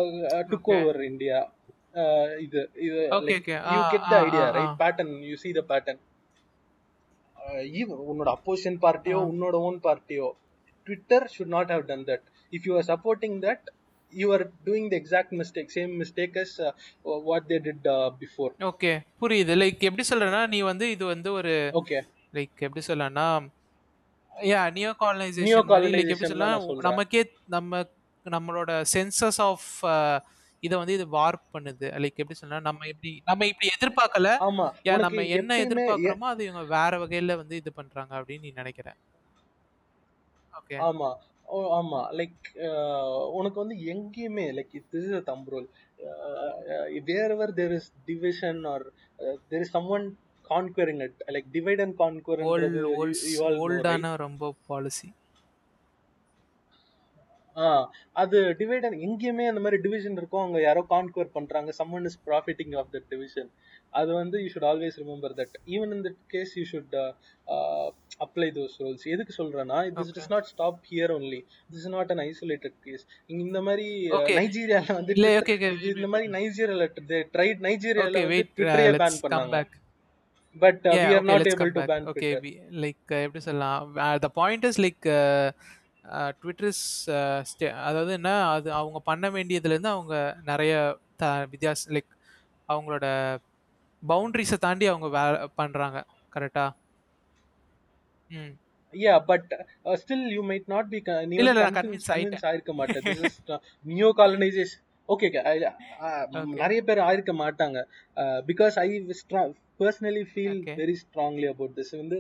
took. 0.53 0.73
Over 0.77 1.03
India 1.11 1.41
இது 2.45 2.61
இது 2.85 2.99
Okay, 3.19 3.37
okay. 3.41 3.59
You 3.73 3.81
get 3.93 4.07
the 4.09 4.17
idea 4.25 4.45
right. 4.57 4.75
Pattern 4.81 5.13
you 5.29 5.37
see 5.43 5.53
the 5.53 5.63
pattern 5.71 6.01
உன்னோட 8.05 8.29
அப்போசிஷன் 8.37 8.79
பார்ட்டியோ. 8.85 9.19
உன்னோட 9.31 9.57
own 9.69 9.79
பார்ட்டியோ 9.87 10.29
Twitter 10.87 11.27
should 11.35 11.53
not 11.55 11.73
have 11.75 11.85
done 11.91 12.05
that 12.11 12.25
if 12.53 12.67
you 12.69 12.75
are 12.77 12.87
supporting 12.91 13.37
that 13.45 13.67
you 14.13 14.27
are 14.35 14.45
doing 14.67 14.89
the 14.93 14.97
exact 15.01 15.35
mistake 15.41 15.71
same 15.77 15.93
mistake 16.03 16.37
as 16.43 16.55
what 17.29 17.47
they 17.51 17.59
did 17.67 17.89
before 18.23 18.53
okay 18.71 18.93
புரியுது 19.23 19.57
like 19.63 19.85
எப்படி 19.91 20.07
சொல்றேன்னா 20.11 20.43
நீ 20.55 20.61
வந்து 20.71 20.89
இது 20.95 21.07
வந்து 21.15 21.31
ஒரு 21.41 21.55
ஓகே 21.83 22.01
லைக் 22.35 22.65
எப்படி 22.69 22.85
சொல்லலாம்னா 22.89 23.29
யா 24.33 24.63
நியோ 24.77 24.93
காலனைசேஷன் 25.03 25.69
லைக் 25.95 26.13
எப்படி 26.15 26.31
சொல்லலாம். 26.33 26.63
நமக்கே 26.89 27.23
நம்ம 27.49 27.83
நம்மளோட 28.27 28.71
சென்சஸ் 28.95 29.41
ஆஃப் 29.49 29.69
இதை 30.65 30.75
வந்து 30.81 30.97
இது 30.97 31.07
வார்ப் 31.15 31.45
பண்ணுது. 31.55 31.87
லைக் 32.03 32.21
எப்படி 32.21 32.39
சொல்லலாம் 32.39 32.67
நம்ம 32.69 32.87
எப்படி 32.93 33.11
நம்ம 33.29 33.47
இப்படி 33.51 33.69
எதிர்பார்க்கல. 33.77 34.29
நம்ம 35.05 35.23
என்ன 35.37 35.59
எதிர்பார்க்கறோமோ 35.65 36.29
அது 36.31 36.45
இவங்க 36.47 36.65
வேற 36.75 36.99
வகையில 37.03 37.37
வந்து 37.41 37.57
இது 37.63 37.73
பண்றாங்க 37.79 38.13
அப்படின்னு 38.19 38.47
நீ 38.47 38.53
நினைக்கிற 38.61 38.89
ஓகே 40.53 40.77
ஆமா. 40.87 41.09
ஓ 41.49 41.57
ஆமா. 41.79 42.01
லைக் 42.19 42.47
உனக்கு 43.39 43.59
வந்து 43.63 43.77
எங்கேயுமே 43.93 44.45
like 44.59 44.75
this 44.93 45.09
is 45.09 45.27
the 45.27 45.47
rule 45.55 45.67
wherever 47.35 47.53
there 47.59 47.75
is 47.79 47.91
division 48.07 48.63
or 48.73 48.85
there 49.51 49.65
is 49.65 49.75
someone 49.97 50.07
conquering 50.45 51.03
it 51.07 51.21
like 51.35 51.51
divide 51.55 51.83
and 51.85 51.97
conquer 52.01 52.43
old 52.53 52.81
ஓல்டான 53.65 54.15
ரொம்ப 54.25 54.53
பாலிசி 54.67 55.11
ஆ 57.57 57.67
அது 58.23 58.39
டிவைட் 58.61 58.87
எங்கேயுமே 59.09 59.45
அந்த 59.51 59.61
மாதிரி 59.65 59.79
டிவிஷன் 59.85 60.17
இருக்கும். 60.21 60.43
அவங்க 60.45 60.61
யாரோ 60.69 60.83
கான்குவர் 60.95 61.37
பண்றாங்க. 61.37 61.71
Someone 61.81 62.07
is 62.11 62.19
profiting 62.29 62.75
off 62.81 62.91
that 62.95 63.09
division 63.13 63.51
அது 64.01 64.11
வந்து 64.21 64.37
you 64.43 64.49
should 64.55 64.67
always 64.71 64.97
remember 65.03 65.35
that 65.41 65.55
even 65.75 65.93
in 65.97 66.03
that 66.07 66.19
case 66.35 66.53
you 66.59 66.65
should 66.73 66.97
apply 68.25 68.49
those 68.57 68.75
rules 68.83 69.05
எதுக்கு 69.15 69.33
சொல்றேன்னா 69.39 69.79
this. 69.99 70.11
Is 70.23 70.33
not 70.35 70.49
stop 70.53 70.81
here 70.91 71.13
only 71.19 71.41
this 71.69 71.79
is 71.83 71.93
not 71.97 72.11
an 72.15 72.23
isolated 72.27 72.77
case 72.87 73.05
இந்த 73.45 73.61
மாதிரி. 73.69 73.87
நைஜீரியால 74.41 74.89
வந்து 74.99 75.15
okay 75.41 75.57
okay 75.59 75.71
இது 75.79 75.95
இந்த 76.01 76.11
மாதிரி 76.15 76.29
நைஜீரியால 76.37 76.89
ட்ரைட் 77.37 77.63
நைஜீரியால 77.69 78.11
ஓகே 78.11 78.25
வந்து 78.27 78.51
ட்விட்டரே 78.57 78.91
பேன் 79.05 79.21
பண்ணாங்க. 79.25 79.63
But 80.65 80.83
we 80.97 81.15
are 81.21 81.29
not 81.31 81.49
able 81.53 81.73
to 81.79 81.85
ban 81.93 82.05
like 82.85 83.05
uh, 83.15 83.23
எப்படி 83.27 83.45
சொல்லலாம்? 83.49 83.95
The 84.27 84.31
point 84.41 84.67
is 84.71 84.83
like 84.87 85.09
Twitter 86.41 86.67
is 86.67 86.85
அதாவது 87.85 88.13
என்ன 88.13 88.31
அது 88.47 88.73
அவங்க 88.73 88.99
பண்ண 89.01 89.31
வேண்டியதுலேருந்து 89.31 89.89
அவங்க 89.89 90.15
நிறைய 90.43 90.73
த 91.17 91.25
வித்தியாச 91.53 91.93
லைக் 91.97 92.11
அவங்களோட 92.69 93.07
பவுண்டரிஸை 94.03 94.59
தாண்டி 94.59 94.87
அவங்க 94.87 95.09
வே 95.09 95.23
பண்ணுறாங்க 95.59 95.99
கரெக்டா 96.33 96.67
ம். 98.31 98.53
Yeah 98.95 99.15
but 99.25 99.51
still 99.95 100.27
you 100.29 100.43
might 100.45 100.67
not 100.67 100.89
be 100.89 100.99
நீ 101.27 101.37
இல்ல, 101.37 101.43
வந்து 101.43 101.53
இல்ல, 101.53 101.63
நான் 101.65 101.79
கன்வின்ஸ் 101.79 102.09
ஆயிட்டேன். 102.11 102.25
கன்வின்ஸ் 102.25 102.49
ஆயிருக்க 102.51 102.73
மாட்டேன். 102.75 103.05
This 103.05 103.25
is 103.25 103.39
neo 103.85 104.11
colonization 104.17 104.83
okay 105.09 105.29
நிறைய 106.61 106.81
பேர் 106.83 106.99
ஆயிருக்க 106.99 107.33
மாட்டாங்க. 107.41 107.79
Because 108.47 108.77
I 108.79 108.89
personally 109.81 110.25
feel. 110.31 110.61
Very 110.81 110.95
strongly 111.03 111.47
about 111.53 111.77
this 111.79 111.93
வந்து 112.01 112.17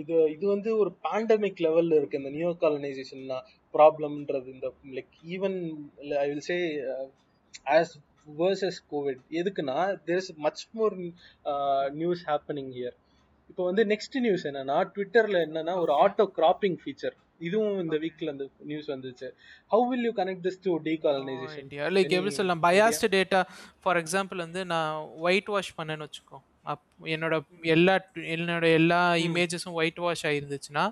இது 0.00 0.14
இது 0.34 0.44
வந்து 0.54 0.70
ஒரு 0.82 0.90
பேண்டமிக் 1.06 1.62
லெவல்ல 1.66 1.98
இருக்கு. 2.00 2.20
இந்த 2.22 2.32
நியோ 2.36 2.50
காலனைசேஷன் 2.64 3.24
ப்ராப்ளம்ன்றது 3.74 4.48
இந்த 4.56 4.68
like 4.98 5.14
even 5.36 5.58
I 6.24 6.26
will 6.30 6.46
say 6.50 6.58
as 7.76 7.92
versus 8.38 8.80
COVID 8.92 9.20
எதுக்குன்னா 9.40 9.78
there 10.06 10.22
is 10.22 10.32
much 10.46 10.62
more 10.78 10.94
news 12.00 12.22
happening 12.30 12.72
here 12.78 12.96
இப்போ 13.50 13.64
வந்து 13.64 13.82
நெக்ஸ்ட் 13.92 14.16
நியூஸ் 14.24 14.44
என்னன்னா 14.50 14.76
ட்விட்டர்ல 14.94 15.38
என்னன்னா 15.46 15.74
ஒரு 15.82 15.92
ஆட்டோ 16.04 16.24
கிராப்பிங் 16.38 16.78
ஃபீச்சர் 16.82 17.16
இதுவும் 17.38 17.80
இந்த 17.80 17.96
வீக்ல 17.96 18.28
அந்த 18.30 18.48
நியூஸ் 18.58 18.90
வந்துச்சு. 18.90 19.30
How 19.70 19.88
will 19.88 20.02
you 20.02 20.12
connect 20.12 20.42
this 20.42 20.54
to 20.62 20.78
decolonization 20.82 21.58
India 21.58 21.86
like 21.86 22.08
எப்படி 22.08 22.30
சொல்லலாம்? 22.30 22.62
பயாஸ்டு 22.62 23.10
டேட்டா 23.10 23.42
ஃபார் 23.82 23.96
எக்ஸாம்பிள் 23.96 24.36
வந்து 24.36 24.64
நான் 24.64 24.94
ஒயிட் 25.02 25.46
வாஷ் 25.46 25.74
பண்ணேன்னு 25.78 26.08
வச்சுக்கோ. 26.08 26.38
அப் 26.62 26.82
என்னோட 27.02 27.40
எல்லா 27.62 27.98
என்னோட 28.14 28.72
எல்லா 28.72 29.12
இமேஜஸும் 29.12 29.72
ஒயிட் 29.72 29.96
வாஷ் 29.96 30.26
ஆயிருந்துச்சுன்னா 30.26 30.90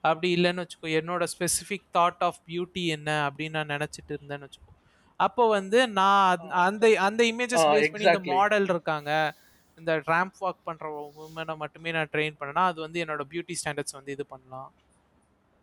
அப்படி 0.00 0.34
இல்லைன்னு 0.34 0.66
வச்சுக்கோ. 0.66 0.86
என்னோட 0.86 1.26
ஸ்பெசிஃபிக் 1.38 1.86
தாட் 1.94 2.18
ஆஃப் 2.18 2.36
பியூட்டி 2.48 2.86
என்ன 2.86 3.30
அப்படின்னு 3.30 3.64
நான் 3.64 3.66
நினச்சிட்டு 3.66 4.08
இருந்தேன்னு 4.08 4.48
வச்சுக்கோ. 4.48 4.74
அப்போ 5.16 5.48
வந்து 5.48 5.88
நான் 5.88 6.36
அந்த- 6.36 6.54
அந்த 6.54 7.00
அந்த 7.00 7.24
இமேஜஸ் 7.24 7.58
பேஸ் 7.58 7.90
பண்ணி 7.90 8.06
இந்த. 8.06 8.18
மாடல் 8.32 8.64
இருக்காங்க. 8.64 9.34
இந்த 9.78 9.96
ரேம்ப் 9.96 10.30
வாக் 10.40 10.56
பண்ற 10.64 11.12
உமனை 11.34 11.56
மட்டுமே 11.56 11.92
நான் 11.92 12.08
ட்ரெயின் 12.12 12.34
பண்ணேன்னா 12.40 12.52
அது 12.52 12.80
வந்து 12.80 13.04
என்னோட 13.04 13.20
பியூட்டி 13.30 13.54
ஸ்டாண்டர்ட்ஸ் 13.64 13.92
வந்து 13.92 14.12
இது 14.12 14.26
பண்ணலாம். 14.26 14.72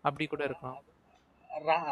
அப்படி 0.03 0.25
கூட 0.27 0.43
இருக்கலாம். 0.43 0.79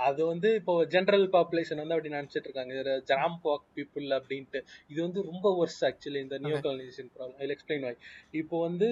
அது 0.06 0.22
வந்து 0.26 0.50
இப்போ 0.60 0.74
ஜென்ரல் 0.94 1.26
பாப்புலேஷன் 1.36 1.82
வந்து 1.82 1.96
அப்படி 1.96 2.14
நினைச்சிட்டு 2.16 2.48
இருக்காங்க. 2.50 2.96
ஜாம் 3.10 3.38
பாக் 3.44 3.66
பீப்புள் 3.78 4.08
அப்படின்ட்டு. 4.18 4.60
இது 4.92 5.00
வந்து 5.06 5.22
ரொம்ப 5.32 5.48
ஒர்ஸ் 5.62 5.82
ஆக்சுவலி 5.90 6.22
இந்த 6.26 6.38
neo 6.46 6.60
colonization 6.66 7.12
problem 7.16 7.42
I 7.44 7.50
explain 7.56 7.86
why 7.88 7.94
இப்போ 8.42 8.56
வந்து 8.68 8.90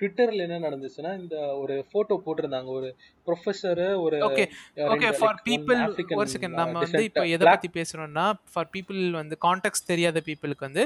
ட்விட்டர்ல 0.00 0.46
என்ன 0.48 0.60
நடந்துச்சுன்னா 0.66 1.12
இந்த 1.22 1.36
ஒரு 1.62 1.76
போட்டோ 1.94 2.18
போட்டிருந்தாங்க. 2.26 2.70
ஒரு 2.80 2.90
ப்ரொஃபஸர் 3.26 3.82
ஒரு 4.04 4.16
ஓகே 4.28 4.44
ஓகே 4.88 5.10
ஃபார் 5.18 5.40
பீப்புள் 5.48 5.80
ஒரு 6.20 6.28
செகண்ட் 6.34 6.54
uh, 6.54 6.60
நம்ம 6.60 6.78
வந்து 6.84 7.02
இப்போ 7.08 7.24
எதை 7.34 7.44
பத்தி 7.46 7.68
பேசுறோம்னா 7.78 8.26
ஃபார் 8.52 8.70
பீப்புள் 8.74 9.00
வந்து 9.18 9.36
கான்டெக்ட் 9.46 9.88
தெரியாத 9.90 10.18
பீப்புளுக்கு 10.28 10.66
வந்து 10.68 10.84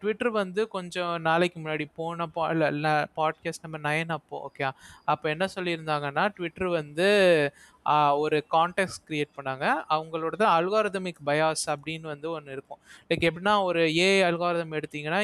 ட்விட்டர் 0.00 0.32
வந்து 0.32 0.62
கொஞ்சம் 0.76 1.14
நாளைக்கு 1.22 1.58
முன்னாடி 1.60 1.86
போன 2.00 2.28
பாட்காஸ்ட் 3.16 3.64
நம்பர் 3.66 3.84
நைன் 3.88 4.12
அப்போ 4.18 4.38
ஓகே 4.48 4.66
அப்போ 5.12 5.26
என்ன 5.34 5.48
சொல்லியிருந்தாங்கன்னா 5.56 6.26
ட்விட்டர் 6.36 6.70
வந்து 6.76 7.08
ஒரு 8.22 8.36
கான்டெக்ட் 8.54 9.00
கிரியேட் 9.08 9.36
பண்ணாங்க. 9.38 9.66
அவங்களோட 9.94 10.44
அல்காரதமிக் 10.58 11.20
பயாஸ் 11.28 11.64
அப்படின்னு 11.74 12.06
வந்து 12.14 12.28
ஒன்று 12.36 12.56
இருக்கும். 12.56 12.80
லைக் 13.10 13.26
எப்படின்னா 13.28 13.54
ஒரு 13.68 13.82
ஏ 14.04 14.08
அல்காரதம் 14.28 14.76
எடுத்தீங்கன்னா 14.80 15.20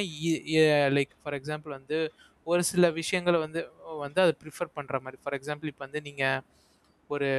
லைக் 0.97 1.15
ஃபார் 1.23 1.37
எக்ஸாம்பிள் 1.41 1.77
வந்து 1.79 1.99
ஒரு 2.47 2.63
சில 2.73 2.91
விஷயங்களை 3.01 3.39
வந்து 3.47 3.61
வந்து 4.05 4.21
அதை 4.25 4.35
ப்ரிஃபர் 4.43 4.75
பண்ணுற 4.77 4.97
மாதிரி. 5.05 5.19
ஃபார் 5.23 5.37
எக்ஸாம்பிள் 5.39 5.71
இப்போ 5.73 5.85
வந்து 5.87 6.03
நீங்கள் 6.09 6.43
ஒரு 7.11 7.31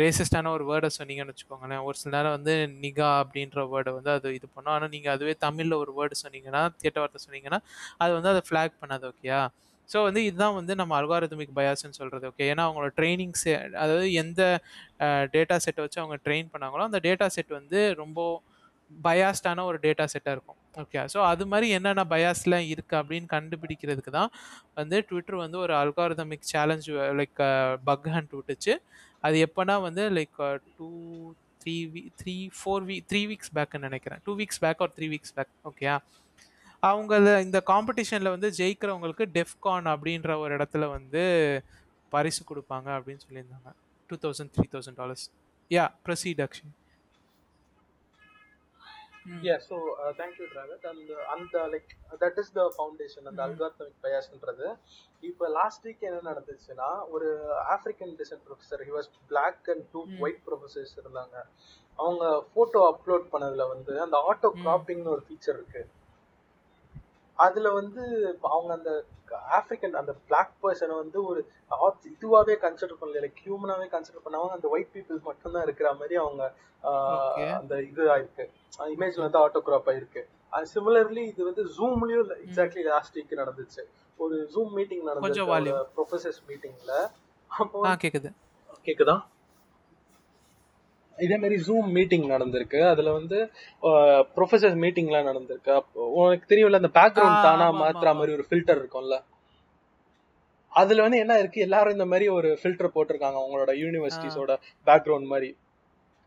ரேசிஸ்டான 0.00 0.50
ஒரு 0.56 0.64
வேர்டை 0.68 0.88
சொன்னீங்கன்னு 0.98 1.32
வச்சுக்கோங்களேன். 1.32 1.82
ஒரு 1.88 1.96
சில 2.00 2.10
நேரம் 2.16 2.34
வந்து 2.36 2.54
நிகா 2.84 3.08
அப்படின்ற 3.22 3.64
வேர்டை 3.72 3.92
வந்து 3.98 4.10
அது 4.14 4.34
இது 4.38 4.46
பண்ணோம். 4.54 4.74
ஆனால் 4.76 4.92
நீங்கள் 4.94 5.14
அதுவே 5.16 5.34
தமிழில் 5.44 5.80
ஒரு 5.82 5.92
வேர்டு 5.98 6.16
சொன்னீங்கன்னா 6.24 6.62
தேட்ட 6.82 6.98
வார்த்தை 7.02 7.20
சொன்னீங்கன்னா 7.26 7.60
அது 8.02 8.12
வந்து 8.18 8.32
அதை 8.32 8.42
ஃப்ளாக் 8.48 8.74
பண்ணாது 8.82 9.06
ஓகேயா 9.10 9.40
ஸோ 9.88 9.98
வந்து 10.08 10.20
இதுதான் 10.28 10.56
வந்து 10.58 10.74
நம்ம 10.80 10.92
அல்காரதமிக் 11.00 11.54
பயாஸ்ன்னு 11.58 11.98
சொல்கிறது 12.00 12.26
ஓகே 12.30 12.44
ஏன்னா 12.52 12.64
அவங்களோட 12.68 12.92
ட்ரைனிங்ஸ் 13.00 13.44
செ 13.44 13.52
அதாவது 13.82 14.08
எந்த 14.22 14.42
டேட்டா 15.34 15.56
செட்டை 15.64 15.82
வச்சு 15.84 16.02
அவங்க 16.02 16.16
ட்ரெயின் 16.26 16.48
பண்ணாங்களோ 16.54 16.84
அந்த 16.88 17.00
டேட்டா 17.08 17.26
செட் 17.36 17.52
வந்து 17.60 17.80
ரொம்ப 18.02 18.20
பயாஸ்டான 18.90 19.64
ஒரு 19.70 19.78
டேட்டா 19.84 20.04
செட்டாக 20.14 20.36
இருக்கும். 20.36 20.58
ஓகே 20.82 21.00
ஸோ 21.12 21.18
அது 21.32 21.44
மாதிரி 21.52 21.66
என்னென்ன 21.76 22.02
பயாஸில் 22.14 22.56
இருக்குது 22.72 23.00
அப்படின்னு 23.00 23.28
கண்டுபிடிக்கிறதுக்கு 23.34 24.12
தான் 24.18 24.30
வந்து 24.80 24.96
ட்விட்டர் 25.08 25.38
வந்து 25.44 25.58
ஒரு 25.64 25.74
algorithmic 25.82 26.50
challenge 26.52 26.88
like 27.20 27.40
bug 27.88 28.08
hunt 28.14 28.34
விட்டுச்சு. 28.38 28.74
அது 29.24 29.36
எப்போனா 29.46 29.74
வந்து 29.88 30.04
like 30.18 30.38
two 30.78 30.88
three 31.62 31.76
we 31.92 32.02
three 32.20 32.36
four 32.58 32.84
we 32.88 32.96
three 33.10 33.20
weeks 33.30 33.52
பேக்குன்னு 33.58 33.88
நினைக்கிறேன். 33.90 34.20
டூ 34.26 34.32
வீக்ஸ் 34.40 34.62
பேக் 34.64 34.82
ஒரு 34.86 34.92
த்ரீ 34.98 35.08
வீக்ஸ் 35.14 35.34
பேக் 35.36 35.52
ஓகேயா 35.70 35.96
அவங்க 36.90 37.14
இந்த 37.46 37.58
காம்படிஷனில் 37.70 38.34
வந்து 38.34 38.48
ஜெயிக்கிறவங்களுக்கு 38.58 39.24
டெஃப்கான் 39.38 39.88
அப்படின்ற 39.94 40.30
ஒரு 40.42 40.52
இடத்துல 40.58 40.84
வந்து 40.96 41.22
பரிசு 42.12 42.42
கொடுப்பாங்க 42.50 42.88
அப்படின்னு 42.98 43.24
சொல்லியிருந்தாங்க. 43.26 43.70
Two 44.10 44.16
thousand 44.24 44.52
three 44.54 44.66
thousand 44.76 44.98
dollars 45.02 45.26
yeah 45.70 45.86
proceed 46.06 46.42
action 46.46 46.72
yeah 49.46 49.58
so 49.66 49.76
uh, 50.02 50.12
thank 50.18 50.32
you 50.40 50.46
and 50.90 51.02
uh, 51.16 51.18
அந்த 51.34 51.56
like 51.72 51.90
that 52.22 52.38
is 52.42 52.50
the 52.56 52.62
foundation 52.76 53.26
அந்த 53.30 53.40
அல்கார்த்தமிக் 53.46 54.00
பயாஸ்ன்றது 54.06 54.66
இப்போ 55.28 55.44
லாஸ்ட் 55.58 55.84
வீக் 55.88 56.02
என்ன 56.08 56.22
நடந்துச்சுன்னா 56.30 56.88
ஒரு 57.14 57.28
African 57.74 58.14
design 58.20 58.42
professor 58.46 58.82
he 58.86 58.92
was 58.96 59.08
black 59.30 59.70
and 59.74 59.84
two 59.92 60.00
white 60.24 60.42
professors 60.48 60.94
இருந்தாங்க. 61.02 61.36
அவங்க 61.98 62.24
photo 62.56 62.80
upload 62.92 63.26
பண்ணதுல 63.34 63.66
வந்து 63.74 63.94
அந்த 64.06 64.18
ஆட்டோ 64.30 64.50
கிராப்பிங்னு 64.64 65.12
ஒரு 65.16 65.24
ஃபீச்சர் 65.28 65.56
இருக்கு. 65.58 65.82
அதுல 67.38 67.68
வந்து 67.78 68.02
அவங்க 68.54 68.72
அந்த 68.78 68.90
ஆப்பிரிக்கன் 69.58 70.00
அந்த 70.00 70.12
பிளாக் 70.28 70.52
பர்சனை 70.62 70.94
வந்து 71.02 71.18
ஒரு 71.30 71.40
இதுவாவே 72.12 72.54
கன்சிடர் 72.64 73.00
பண்ணல 73.00 73.22
லைக் 73.24 73.40
ஹியூமனாவே 73.44 73.86
கன்சிடர் 73.94 74.24
பண்ணாம 74.26 74.50
அந்த 74.56 74.68
ஒயிட் 74.74 74.92
பீப்புள் 74.96 75.26
மட்டும்தான் 75.30 75.66
இருக்கிற 75.68 75.88
மாதிரி 76.00 76.16
அவங்க. 76.24 76.42
அந்த 77.58 77.74
இது 77.88 78.02
ஆயிருக்கு. 78.14 78.44
இமேஜ்ல 78.94 79.24
வந்து 79.26 79.40
ஆட்டோ 79.42 79.60
கிராப் 79.66 79.90
ஆயிருக்கு 79.92 80.22
சிமிலர்லி 80.72 81.22
இது 81.32 81.42
வந்து 81.48 81.62
ஜூம்லயும் 81.76 82.32
எக்ஸாக்ட்லி 82.46 82.82
லாஸ்ட் 82.92 83.14
வீக் 83.18 83.40
நடந்துச்சு. 83.42 83.82
ஒரு 84.18 84.36
ஜூம் 84.54 84.72
மீட்டிங் 84.78 85.04
நடந்துச்சு. 85.10 85.44
ப்ரொஃபசர்ஸ் 85.96 86.40
மீட்டிங்ல 86.48 86.94
அப்போ 87.50 87.86
ஆ 87.90 87.94
கேட்குது 88.04 88.30
கேக்குதா? 88.88 89.16
இதே 91.24 91.36
மாதிரி 91.42 91.56
ஜூம் 91.66 91.88
மீட்டிங் 91.96 92.26
நடந்திருக்கு. 92.32 92.80
அதுல 92.92 93.12
வந்து 93.18 93.38
ப்ரொஃபசர் 94.36 94.76
மீட்டிங்லாம் 94.84 95.28
நடந்திருக்கு. 95.30 95.74
உனக்கு 96.20 96.50
தெரியும்ல 96.52 96.80
அந்த 96.82 96.92
பேக்ரவுண்ட் 96.98 97.44
தானா 97.48 97.68
மாத்துற 97.82 98.14
மாதிரி 98.20 98.34
ஒரு 98.38 98.46
ஃபில்டர் 98.50 98.80
இருக்கும்ல. 98.82 99.18
அதுல 100.72 101.02
வந்து 101.04 101.18
என்ன 101.22 101.34
இருக்கு? 101.40 101.64
எல்லாரும் 101.66 101.96
இந்த 101.96 102.06
மாதிரி 102.12 102.26
ஒரு 102.36 102.50
ஃபில்டர் 102.60 102.94
போட்டிருக்காங்க. 102.94 103.38
அவங்களோட 103.42 103.72
யூனிவர்சிட்டிஸோட 103.82 104.52
பேக்ரவுண்ட் 104.86 105.28
மாதிரி. 105.32 105.50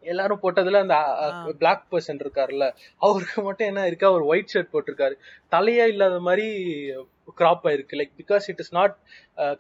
எல்லாரும் 0.04 0.42
போட்டதுல 0.42 0.80
அந்த 0.84 0.96
பிளாக் 1.62 1.86
பர்சன் 1.92 2.20
இருக்காருல்ல. 2.24 2.66
அவருக்கு 3.06 3.40
மட்டும் 3.48 3.70
என்ன 3.72 3.86
இருக்கு? 3.90 4.06
அவர் 4.12 4.24
ஒயிட் 4.32 4.52
ஷர்ட் 4.54 4.74
போட்டிருக்காரு. 4.74 5.16
தலையே 5.56 5.86
இல்லாத 5.94 6.20
மாதிரி 6.28 6.48
கிராப் 7.40 7.66
ஆயிருக்கு. 7.70 8.00
Like 8.02 8.14
because 8.22 8.46
it 8.52 8.62
is 8.64 8.74
not 8.80 8.96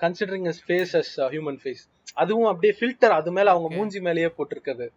considering 0.03 0.45
his 0.49 0.59
face 0.67 0.93
as 1.01 1.13
human 1.33 1.59
face 1.63 1.83
அதுவும் 2.23 2.49
அப்படியே 2.51 2.73
ஃபில்டர் 2.81 3.15
அது 3.19 3.31
மேல 3.37 3.53
அவங்க. 3.55 3.69
மூஞ்சி 3.77 4.01
மேலேயே 4.07 4.29
போட்டிருக்குது. 4.37 4.87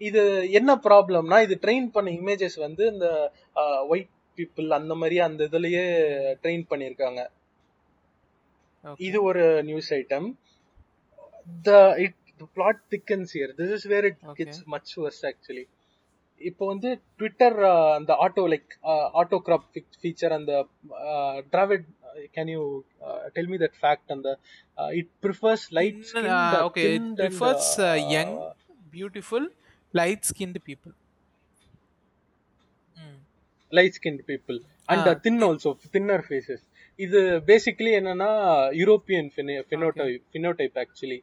இது 0.00 0.22
என்ன 0.58 0.70
ப்ராப்ளம்னா 0.86 1.38
இது 1.46 1.54
ட்ரெயின் 1.64 1.88
பண்ண 1.94 2.08
இமேஜஸ் 2.20 2.58
வந்து 2.66 2.84
இந்த 2.92 3.06
ஒயிட் 3.92 4.12
பீப்புள் 4.38 4.76
அந்த 4.78 4.94
மாதிரி 5.00 5.16
அந்த 5.26 5.40
இதுலயே 5.50 5.84
ட்ரெயின் 6.42 6.64
பண்ணியிருக்காங்க. 6.70 7.20
இது 9.08 9.18
ஒரு 9.30 9.44
news 9.68 9.90
item 9.98 10.28
the 11.68 11.72
it 12.04 12.16
plot 12.56 12.82
thickens 12.94 13.32
here 13.36 13.52
this 13.60 13.74
is 13.78 13.86
where 13.94 14.06
it. 14.10 14.20
Gets 14.40 14.62
much 14.74 14.92
worse 15.02 15.22
actually 15.30 15.64
இப்போ 16.40 16.64
வந்து 16.72 16.88
ட்விட்டர் 17.18 17.56
அந்த 17.98 18.12
auto 18.24 18.42
like 18.52 18.72
auto 19.20 19.38
crop 19.46 19.64
feature 20.02 20.34
அந்த 20.38 20.52
Dravid 21.54 21.86
can 22.36 22.50
you 22.54 22.62
tell 23.36 23.50
me 23.52 23.58
that 23.64 23.78
fact 23.82 24.12
அந்த 24.16 24.28
it 25.00 25.10
prefers 25.26 25.64
light 25.78 25.98
uh, 26.24 26.60
okay, 26.68 26.86
it 26.98 27.08
prefers, 27.22 27.66
light 29.94 30.26
skinned 30.30 30.62
people 30.68 30.94
light 33.72 33.96
skin 33.98 34.22
people 34.30 34.58
and 34.88 35.08
Ah. 35.08 35.14
Thin 35.24 35.42
also 35.46 35.70
thinner 35.94 36.24
faces 36.28 36.64
இது 36.98 37.18
basically 37.50 37.92
என்னன்னா 37.98 38.30
European 38.80 39.28
phenotype 39.34 40.22
phenotype 40.32 40.78
actually 40.84 41.18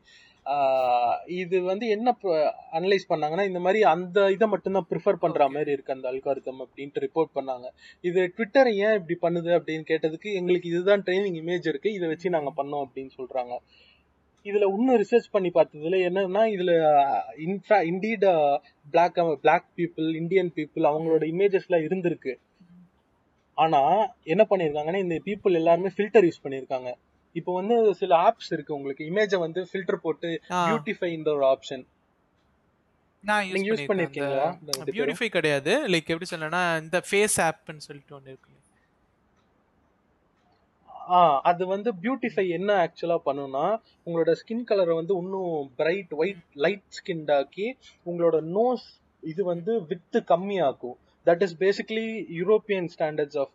இது 1.35 1.57
வந்து 1.61 1.85
என்ன 1.87 2.09
analyse 2.77 3.05
பண்ணாங்கன்னா 3.11 3.45
இந்த 3.49 3.59
மாதிரி 3.59 3.79
அந்த 3.93 4.17
இதை 4.35 4.47
மட்டும்தான் 4.47 4.87
ப்ரிஃபர் 4.91 5.21
பண்ற. 5.23 5.47
மாதிரி 5.47 5.71
இருக்கு 5.75 5.95
அந்த 5.95 6.07
அல்காரிதம் 6.11 6.61
அப்படின்ட்டு 6.65 7.03
ரிப்போர்ட் 7.05 7.31
பண்ணாங்க. 7.37 7.67
இது 8.03 8.19
ட்விட்டர் 8.35 8.69
ஏன் 8.85 8.95
இப்படி 8.99 9.17
பண்ணுது 9.25 9.51
அப்படின்னு 9.57 9.85
கேட்டதுக்கு 9.91 10.31
எங்களுக்கு 10.41 10.69
இதுதான் 10.73 11.03
ட்ரைனிங் 11.07 11.39
இமேஜ் 11.41 11.69
இருக்கு 11.71 11.91
இதை 11.93 12.07
வச்சு 12.13 12.35
நாங்க 12.37 12.53
பண்ணோம் 12.59 12.83
அப்படின்னு 12.85 13.13
சொல்றாங்க. 13.19 13.55
இதுல 14.45 14.65
இன்னும் 14.75 14.99
ரிசர்ச் 15.01 15.33
பண்ணி 15.35 15.49
பார்த்ததுல 15.55 15.99
என்னன்னா 16.07 16.41
இதுல 16.55 16.73
Inba 17.45 17.77
indeed 17.91 18.25
black 18.93 19.19
black 19.45 19.67
people 19.79 20.09
Indian 20.21 20.51
people 20.57 20.89
அவங்களோட 20.91 21.23
இமேஜஸ்லாம் 21.33 21.85
இருந்திருக்கு. 21.87 22.33
ஆனா 23.57 23.81
என்ன 24.33 24.43
பண்ணிருக்காங்கன்னா 24.49 25.01
இந்த 25.05 25.17
பீப்புள் 25.27 25.59
எல்லாருமே 25.61 25.91
ஃபில்டர் 25.97 26.27
யூஸ் 26.27 26.43
பண்ணிருக்காங்க 26.45 26.89
இப்போ 27.39 27.51
வந்து 27.59 27.75
சில 28.01 28.11
ஆப்ஸ் 28.27 28.51
இருக்கு 28.55 28.75
உங்களுக்கு. 28.77 29.03
இமேஜை 29.11 29.37
வந்து 29.45 29.61
ஃபில்டர் 29.71 30.03
போட்டு 30.05 30.29
பியூட்டிஃபைன்ற 30.49 31.31
ஒரு 31.37 31.45
ஆப்ஷன் 31.53 31.83
நான் 33.23 33.47
யூஸ் 33.67 33.87
பண்ணிருக்கீங்களா 33.89 34.47
இந்த? 34.61 34.71
பியூட்டிஃபை 34.97 35.29
கிடையாது. 35.37 35.71
லைக் 35.93 36.11
எப்படி 36.13 36.29
சொல்லனா 36.33 36.61
இந்த 36.83 36.97
ஃபேஸ் 37.09 37.37
ஆப்னு 37.47 37.85
சொல்லிட்டு 37.87 38.15
ஒன்று 38.17 38.31
இருக்கு. 38.33 38.51
அது 41.43 41.67
வந்து 41.67 41.93
பியூட்டிஃபை 42.03 42.49
என்ன 42.49 42.71
ஆக்சுவலா 42.85 43.17
பண்ணும்னா 43.25 43.65
உங்களோட 44.07 44.31
ஸ்கின் 44.31 44.63
கலரை 44.63 44.95
வந்து 44.95 45.13
இன்னும் 45.13 45.69
பிரைட் 45.75 46.13
ஒயிட் 46.13 46.43
லைட் 46.55 46.85
ஸ்கின் 46.89 47.25
ஆக்கி 47.29 47.67
உங்களோட 48.05 48.39
நோஸ் 48.57 48.85
இது 49.23 49.43
வந்து 49.43 49.73
வித்து 49.81 50.19
கம்மியாக்கும். 50.27 50.97
That 51.27 51.43
is 51.43 51.57
basically 51.59 52.07
European 52.29 52.87
standards 52.87 53.37
of 53.37 53.53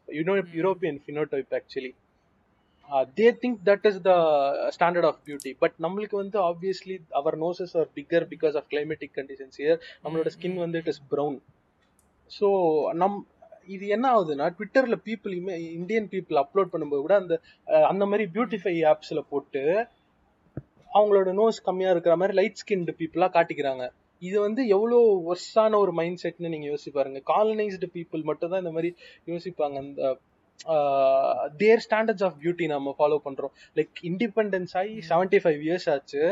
European 0.55 1.01
phenotype 1.05 1.53
actually 1.55 1.93
they 3.17 3.27
think 3.43 3.59
that 3.67 3.87
is 3.87 4.01
the 4.01 4.13
standard 4.71 5.05
of 5.05 5.21
beauty 5.27 5.57
but 5.59 5.77
நம்மளுக்கு 5.79 6.17
வந்து 6.17 6.39
obviously 6.41 7.01
our 7.11 7.37
noses 7.37 7.77
are 7.77 7.89
bigger 7.95 8.27
because 8.29 8.57
of 8.57 8.69
climatic 8.71 9.15
conditions 9.15 9.59
here 9.61 9.81
நம்மளோட 10.05 10.27
skin 10.29 10.57
வந்து 10.57 10.79
it 10.79 10.89
is 10.89 11.03
brown 11.13 11.39
so 12.31 12.49
நம் 12.93 13.19
இது 13.77 13.85
என்ன 13.97 14.07
ஆகுதுன்னா 14.15 14.47
ட்விட்டர்ல 14.59 14.97
people 15.07 15.35
Indian 15.79 16.09
people 16.13 16.41
upload 16.43 16.73
பண்ணும்போது 16.73 17.03
கூட 17.07 17.17
அந்த 17.23 17.35
அந்த 17.93 18.05
மாதிரி 18.11 18.25
பியூட்டிஃபை 18.35 18.75
ஆப்ஸ்ல 18.93 19.23
போட்டு 19.33 19.63
அவங்களோட 20.97 21.33
நோஸ் 21.41 21.59
கம்மியா 21.67 21.91
இருக்கிற 21.95 22.15
மாதிரி 22.21 22.35
லைட் 22.39 22.61
ஸ்கின்டு 22.61 22.93
பீப்புளா 23.01 23.29
காட்டிக்கிறாங்க. 23.37 23.85
இது 24.23 24.37
வந்து 24.45 24.63
எவ்வளோ 24.77 24.97
ஒர்ஸான 25.31 25.79
ஒரு 25.85 25.93
மைண்ட் 25.99 26.21
செட்னு 26.23 26.53
நீங்க 26.55 26.67
யோசிச்சு 26.71 26.93
பாருங்க. 26.97 27.21
காலனைஸ்டு 27.33 27.89
பீப்புள் 27.97 28.23
மட்டும் 28.31 28.51
தான் 28.53 28.63
இந்த 28.65 28.73
மாதிரி 28.77 28.91
யோசிப்பாங்க. 29.31 29.77
அந்த 29.85 30.03
தேர் 31.63 31.85
ஸ்டாண்டர்ட்ஸ் 31.87 32.25
ஆஃப் 32.27 32.37
பியூட்டி 32.43 32.67
நம்ம 32.75 32.95
ஃபாலோ 32.99 33.19
பண்றோம். 33.27 33.53
லைக் 33.79 34.03
இண்டிபெண்டன்ஸ் 34.11 34.75
ஆகி 34.81 34.95
செவன்டி 35.11 35.39
ஃபைவ் 35.45 35.63
இயர்ஸ் 35.69 35.89
ஆச்சு. 35.95 36.23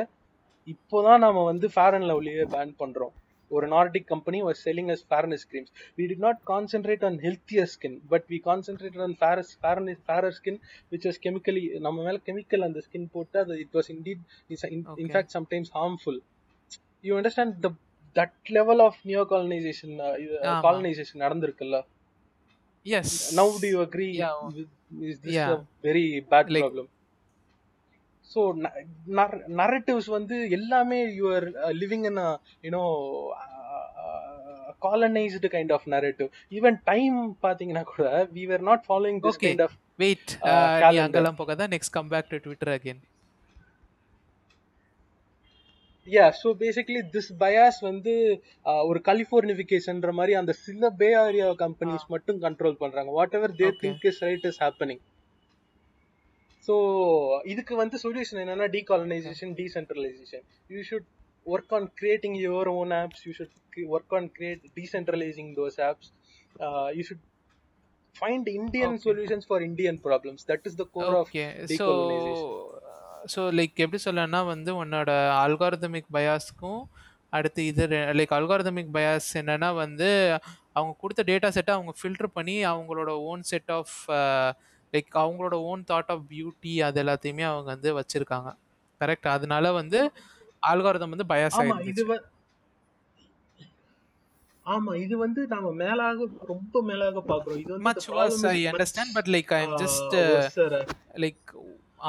இப்போதான் 0.75 1.25
நம்ம 1.27 1.45
வந்து 1.51 1.67
ஃபேர் 1.75 1.97
அண்ட் 1.99 2.09
லவ்லியே 2.11 2.45
பேன் 2.57 2.75
பண்றோம். 2.83 3.15
ஒரு 3.57 3.67
Nordic 3.75 4.09
company 4.13 4.39
was 4.43 4.59
selling 4.67 4.89
us 4.95 5.01
fairness 5.13 5.43
creams 5.51 5.69
we 5.99 6.07
did 6.13 6.21
not 6.27 6.37
concentrate 6.53 7.03
on 7.09 7.15
healthier 7.25 7.67
skin 7.75 7.95
but 8.13 8.23
we 8.33 8.39
concentrated 8.49 9.01
on 9.07 9.13
fairest 9.23 9.53
fairness 9.65 9.99
fairer 10.11 10.33
skin 10.39 10.57
which 10.93 11.07
was 11.11 11.19
chemically 11.27 11.65
நம்ம 11.87 12.05
மேல 12.09 12.21
chemical 12.29 12.63
அந்த 12.69 12.81
skin 12.89 13.05
போட்டு 13.17 13.39
அது 13.45 13.57
it 13.65 13.73
was 13.79 13.89
indeed 13.97 14.21
is 14.57 14.65
in, 14.65 14.73
in 14.73 14.83
Okay. 14.95 15.09
fact 15.17 15.31
sometimes 15.39 15.71
harmful 15.79 16.19
you 17.09 17.15
understand 17.21 17.53
the 17.67 17.73
that 18.15 18.33
level 18.59 18.79
of 18.89 18.95
neo-colonization 19.09 19.91
uh, 20.09 20.15
ஆமா. 20.51 20.61
colonization 20.67 21.17
நடந்திருக்குல்ல 21.25 21.79
yes 22.87 23.17
now 23.41 23.49
do 23.63 23.69
you 23.75 23.81
agree 23.89 24.13
Yeah. 24.23 24.37
with, 24.59 24.71
is 25.11 25.19
this 25.27 25.35
Yeah. 25.39 25.51
a 25.57 25.61
very 25.89 26.07
bad 26.33 26.47
Like- 26.55 26.65
problem 26.65 26.87
so 28.33 28.41
na- 28.65 28.73
nar- 29.19 29.43
narratives 29.61 30.07
வந்து 30.17 30.37
எல்லாமே 30.57 30.99
you 31.19 31.27
are 31.37 31.47
uh, 31.65 31.73
living 31.83 32.03
colonized 34.83 35.45
kind 35.51 35.71
of 35.77 35.83
narrative 35.87 36.29
even 36.53 36.75
time 36.91 37.17
பாத்தீங்கன்னா 37.45 37.85
கூட 37.91 38.07
we 38.33 38.45
were 38.51 38.63
not 38.71 38.81
following 38.91 39.19
this 39.25 39.37
Okay. 39.37 39.49
kind 39.49 39.65
of 39.67 39.73
wait. 39.99 40.33
அங்கெல்லாம் 41.01 41.39
போகாத 41.39 41.69
next 41.73 41.95
come 41.95 42.11
back 42.13 42.29
to 42.33 42.39
Twitter 42.45 42.73
again 42.75 43.01
yeah 46.07 46.31
so 46.33 46.49
basically 46.57 47.01
this 47.15 47.27
bias 47.41 47.77
வந்து 47.89 48.13
uh, 48.67 48.83
ஒரு 48.91 49.01
கலிஃபோர்னிஃபிகேஷன்ற 49.09 50.13
மாதிரி 50.19 50.35
அந்த 50.41 50.53
சில 50.63 50.91
பே 51.01 51.11
ஏரியா 51.25 51.49
கம்பெனிஸ் 51.65 52.07
மட்டும் 52.15 52.39
கண்ட்ரோல் 52.45 52.81
பண்றாங்க 52.83 53.13
whatever 53.39 53.55
they. 53.61 53.69
Think 53.83 54.07
is 54.11 54.21
right 54.27 54.47
is 54.51 54.61
happening 54.65 55.03
so 56.69 56.75
இதுக்கு 57.53 57.75
வந்து 57.83 57.97
சொல்யூஷன் 58.05 58.41
என்னன்னா 58.45 58.69
decolonization 58.77 59.53
decentralization 59.61 60.45
you 60.71 60.81
should 60.91 61.07
work 61.49 61.73
on 61.77 61.89
creating 61.99 62.37
your 62.43 62.69
own 62.75 62.93
apps 62.99 63.23
you 63.27 63.33
should 63.39 63.57
work 63.95 64.15
on 64.19 64.29
create 64.37 64.65
decentralizing 64.79 65.51
those 65.59 65.79
apps 65.89 66.11
you 66.97 67.05
should 67.09 67.25
find 68.17 68.49
Indian 68.55 68.93
Okay. 68.93 69.05
Solutions 69.07 69.47
for 69.49 69.65
Indian 69.67 69.99
problems 70.07 70.45
that 70.49 70.65
is 70.69 70.79
the 70.79 70.87
core 70.95 71.17
of 71.19 71.33
so. 71.75 71.89
So 73.33 73.41
like 73.59 73.83
எப்படி 73.85 74.01
சொல்லனா 74.05 74.41
வந்து 74.51 74.71
உன்னோட 74.81 75.11
algorithmic 75.43 76.11
பயாஸ்க்கும் 76.17 76.81
அடுத்து 77.33 77.63
இது 77.71 77.85
like 78.19 78.35
algorithmic 78.37 78.93
bias 78.95 79.29
என்னன்னா 79.41 79.69
வந்து 79.81 80.09
அவங்க 80.77 80.93
கொடுத்த 81.01 81.23
டேட்டா 81.31 81.49
செட்டை 81.57 81.73
அவங்க 81.77 81.93
ஃபில்டர் 81.99 82.31
பண்ணி 82.37 82.57
அவங்களோட 82.71 83.13
ஓன் 83.31 83.43
செட் 83.51 83.73
ஆஃப் 83.77 83.95
லைக் 84.93 85.11
அவங்களோட 85.23 85.57
ஓன் 85.71 85.83
தாட் 85.91 86.13
ஆஃப் 86.15 86.25
பியூட்டி 86.31 86.75
அது 86.87 87.01
எல்லாத்தையுமே 87.03 87.45
அவங்க 87.51 87.69
வந்து 87.75 87.91
வச்சிருக்காங்க. 87.99 88.51
கரெக்ட் 89.01 89.29
அதனால 89.35 89.73
வந்து 89.73 90.01
அல்காரதம் 90.63 91.13
வந்து 91.15 91.29
பயாஸ் 91.29 91.57
இது 91.57 91.73
ஆயிடுச்சு 91.79 92.05
ஆமா 94.67 94.93
இது 94.97 95.15
வந்து 95.19 95.47
நாம 95.47 95.71
மேலாக 95.75 96.19
ரொம்ப 96.47 96.83
மேலாக 96.83 97.21
பாக்குறோம் 97.29 97.59
இது 97.59 97.71
வந்து 97.73 97.87
much 97.87 98.07
was 98.17 98.41
I 98.49 98.59
understand 98.71 99.15
but 99.15 99.31
like 99.35 99.53
I 99.55 99.61
am 99.63 99.77
just 99.83 100.17
like 101.17 101.53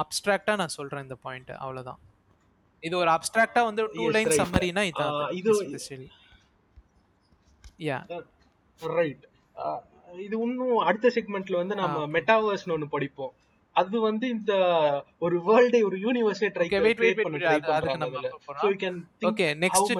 அப்ட்ராக்டா 0.01 0.55
நான் 0.57 0.75
சொல்றேன் 0.75 1.03
இந்த 1.03 1.15
பாயிண்ட் 1.21 1.51
அவ்வளவுதான். 1.57 1.99
இது 2.83 2.97
ஒரு 2.97 3.09
அப்ட்ராக்டா 3.09 3.61
வந்து 3.63 3.83
டூ 3.95 4.03
லைன். 4.09 4.29
சம்மரினா 4.41 4.83
இதான் 4.89 5.07
இது- 5.39 5.55
யா 7.81 7.97
ரைட் 8.81 9.23
இது 10.19 10.35
இன்னும் 10.39 10.77
அடுத்த 10.83 11.07
செக்மெண்ட்ல 11.15 11.55
வந்து 11.55 11.75
நம்ம. 11.75 11.97
மெட்டாவர்ஸ்னு 12.15 12.71
ஒன்னு 12.71 12.87
படிப்போம். 12.89 13.33
அது 13.79 13.97
வந்து 14.05 14.25
இந்த 14.35 14.53
ஒரு 15.19 15.37
வேர்ல்டே 15.47 15.81
ஒரு 15.87 15.97
யூனிவர்ஸே 16.05 16.49
ட்ரை 16.55 16.67
வெயிட் 16.77 17.01
வெயிட் 17.03 17.19
வெயிட் 17.21 17.69
அதுக்கு 17.73 17.99
நம்ம 18.03 18.21
so 18.61 18.67
you 18.67 18.77
can 18.83 18.99
think 19.15 19.29
okay 19.31 19.47
next 19.63 19.93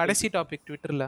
கடைசி 0.00 0.28
டாபிக் 0.36 0.64
ட்விட்டர்ல 0.68 1.06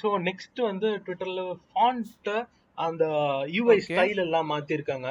ஸோ 0.00 0.10
நெக்ஸ்ட் 0.28 0.60
வந்து 0.68 0.90
ட்விட்டர்ல 1.06 1.40
ஃபாண்ட் 1.70 2.28
அந்த 2.78 3.04
யூஐ. 3.56 3.76
ஸ்டைல் 3.86 4.20
எல்லாம் 4.24 4.48
மாத்திருக்காங்க. 4.50 5.08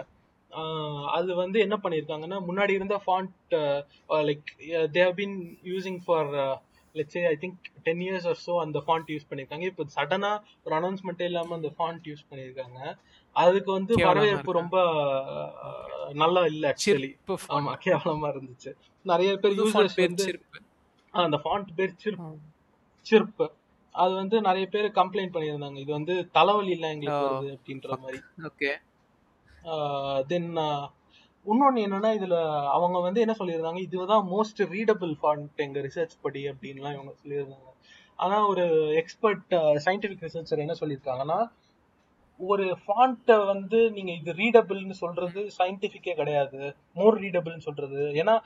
ஆஹ் 0.51 1.07
அது 1.15 1.31
வந்து 1.35 1.57
என்ன 1.63 1.75
பண்ணிருக்காங்கன்னா 1.83 2.37
முன்னாடி 2.47 2.73
இருந்த 2.73 2.95
font 3.05 3.55
like 4.27 4.47
they 4.93 5.01
have 5.05 5.17
been 5.19 5.35
using 5.71 5.99
for 6.05 6.29
let's 6.95 7.17
I 7.31 7.35
think 7.41 7.57
ten 7.85 8.01
years 8.05 8.27
or 8.31 8.39
so 8.45 8.53
அந்த 8.63 8.79
ஃபாண்ட் 8.85 9.11
யூஸ் 9.13 9.27
பண்ணிருக்காங்க. 9.29 9.65
இப்போ 9.71 9.83
சடனா 9.95 10.31
ஒரு 10.65 10.75
அனௌன்ஸ்மெண்ட்டே 10.79 11.27
இல்லாம 11.31 11.55
அந்த 11.55 11.71
ஃபாண்ட் 11.75 12.07
யூஸ் 12.11 12.23
பண்ணிருக்காங்க. 12.29 12.79
அதுக்கு 13.43 13.71
வந்து 13.71 13.93
வரவேற்பு? 14.05 14.51
ரொம்ப 14.59 14.75
நல்லா 16.21 16.41
இல்ல 16.51 16.63
ஆக்சுவலி 16.71 17.11
ஆமா 17.57 17.73
கேவலமா 17.85 18.27
இருந்துச்சு. 18.33 18.71
நிறைய 19.05 19.31
பேர் 19.41 19.57
யூசர்ஸ் 19.59 19.97
வந்து 20.05 20.27
அந்த 21.13 21.37
ஃபாண்ட் 21.43 21.69
பேர் 21.77 21.99
சிற்பு 22.03 22.31
சிற்பு. 23.05 23.45
அது 23.95 24.13
வந்து 24.13 24.37
நிறைய 24.47 24.65
பேர் 24.73 24.87
கம்ப்ளைண்ட் 24.99 25.33
பண்ணியிருந்தாங்க. 25.35 25.77
இது 25.83 25.91
வந்து 25.91 26.15
தலைவலி 26.37 26.71
இல்ல 26.77 26.85
எங்களுக்கு. 26.93 27.27
வருது 27.29 27.55
அப்படின்ற 27.57 27.97
மாதிரி. 28.03 28.19
ஓகே. 28.49 28.71
தென் 30.31 30.49
இன்னொன்னு 31.45 31.81
என்னன்னா 31.83 32.09
இதுல 32.19 32.37
அவங்க 32.75 32.97
வந்து 33.05 33.19
என்ன 33.23 33.33
சொல்லியிருந்தாங்க? 33.39 33.81
இதுதான் 33.85 34.25
மோஸ்ட் 34.33 34.61
ரீடபிள் 34.73 35.13
ஃபாண்ட் 35.21 35.61
எங்க 35.65 35.79
ரிசர்ச் 35.85 36.15
படி 36.25 36.41
அப்படின்லாம் 36.51 36.95
இவங்க 36.95 37.13
சொல்லியிருந்தாங்க. 37.21 37.69
ஆனா 38.19 38.37
ஒரு 38.51 38.65
எக்ஸ்பர்ட் 39.01 39.53
சயின்டிபிக் 39.85 40.25
ரிசர்ச்சர் 40.25 40.63
என்ன 40.65 40.75
சொல்லியிருக்காங்கன்னா 40.81 41.39
ஒரு 42.39 42.77
ஃபாண்ட்டை 42.85 43.45
வந்து 43.45 43.91
நீங்க 43.91 44.11
இது 44.11 44.33
ரீடபிள்னு 44.33 44.91
சொல்றது 44.91 45.51
சயின்டிபிக்கே 45.57 46.13
கிடையாது. 46.13 46.75
மோர் 46.93 47.19
ரீடபிள்னு 47.19 47.57
சொல்றது. 47.57 47.95
ஏன்னா 47.95 48.39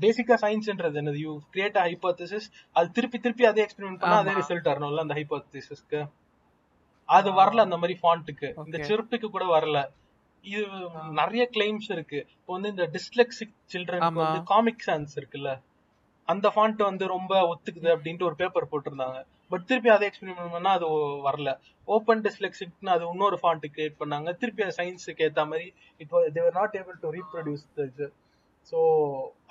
பேசிக்கா 0.00 0.34
சயின்ஸ்ன்றது 0.42 0.98
என்னது? 1.00 1.18
யூ 1.18 1.40
கிரியேட் 1.54 1.78
ஹைப்போதிசிஸ் 1.84 2.46
அது 2.72 2.90
திருப்பி 2.90 3.18
திருப்பி 3.18 3.44
அதே 3.44 3.66
எக்ஸ்பெரிமெண்ட் 3.66 3.98
பண்ணா 3.98 4.18
அதே. 4.18 4.30
ரிசல்ட் 4.30 4.68
வரணும்ல 4.68 4.96
அந்த 4.96 5.14
ஹைப்போதிசிஸ்க்கு 5.14 6.08
அது 7.04 7.30
வரல 7.30 7.56
அந்த 7.56 7.76
மாதிரி 7.76 7.98
ஃபாண்ட்டுக்கு 8.02 8.48
இந்த. 8.66 8.78
சிறப்புக்கு 8.78 9.28
கூட 9.30 9.60
வரல. 9.60 9.86
இது 10.44 10.66
நிறைய 11.10 11.48
கிளைம்ஸ் 11.52 11.88
இருக்கு. 11.88 12.26
இப்போ 12.30 12.52
வந்து 12.52 12.68
இந்த 12.68 12.90
டிஸ்லெக்சிக் 12.92 13.54
சில்ட்ரனுக்கு 13.72 14.18
ஆமா. 14.18 14.26
வந்து 14.26 14.42
காமிக் 14.42 14.78
சான்ஸ் 14.78 15.20
இருக்குல்ல? 15.20 15.62
அந்த 16.24 16.52
ஃபாண்ட் 16.56 16.82
வந்து 16.82 17.06
ரொம்ப 17.06 17.32
ஒத்துக்குது 17.42 17.88
அப்படின்ட்டு 17.96 18.22
ஒரு 18.22 18.34
பேப்பர் 18.34 18.68
போட்டிருந்தாங்க. 18.70 19.24
பட் 19.52 19.66
திருப்பி 19.70 19.90
அதே 19.94 20.08
எக்ஸ்பெரிமெண்ட் 20.10 20.54
பண்ணா 20.56 20.72
அது 20.78 20.88
வரல. 21.28 21.50
ஓப்பன் 21.88 22.22
டிஸ்லெக்சிக்னு 22.26 22.92
அது 22.96 23.04
இன்னொரு 23.12 23.38
ஃபாண்ட் 23.42 23.66
கிரியேட் 23.76 24.00
பண்ணாங்க. 24.02 24.36
திருப்பி 24.42 24.68
சயின்ஸுக்கு 24.80 25.24
ஏத்த 25.28 25.44
மாதிரி 25.52 25.66
it 26.02 26.12
they were 26.38 26.58
not 26.60 26.76
able 26.80 26.98
to 27.04 27.10
reproduce 27.18 27.64
இது. 27.90 28.08
ஸோ 28.72 28.78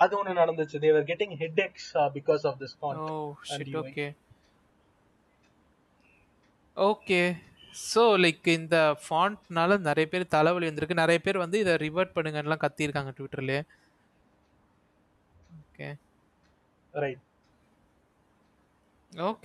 அது 0.02 0.12
ஒன்று 0.18 0.40
நடந்துச்சு. 0.42 0.76
They were 0.86 1.08
getting 1.12 1.34
headaches 1.66 1.90
because 2.18 2.44
of 2.50 2.58
this 2.62 2.76
font. 2.80 3.08
Okay 3.84 4.06
okay 6.76 7.22
so 7.90 8.02
like 8.22 8.46
இந்த 8.58 8.78
ஃபாண்ட்னால 9.04 9.76
நிறைய 9.88 10.06
பேர் 10.12 10.32
தலைவலி 10.34 10.66
வந்திருக்கு. 10.68 11.02
நிறைய 11.02 11.18
பேர் 11.26 11.44
வந்து 11.44 11.58
இதை 11.64 11.74
ரிவர்ட் 11.86 12.14
பண்ணுங்கலாம் 12.16 12.62
கத்தியிருக்காங்க 12.64 13.12
ட்விட்டர்லேயே 13.18 13.62
ஓகே 15.62 15.88
ரைட் 16.94 17.22
ஓகே 19.12 19.38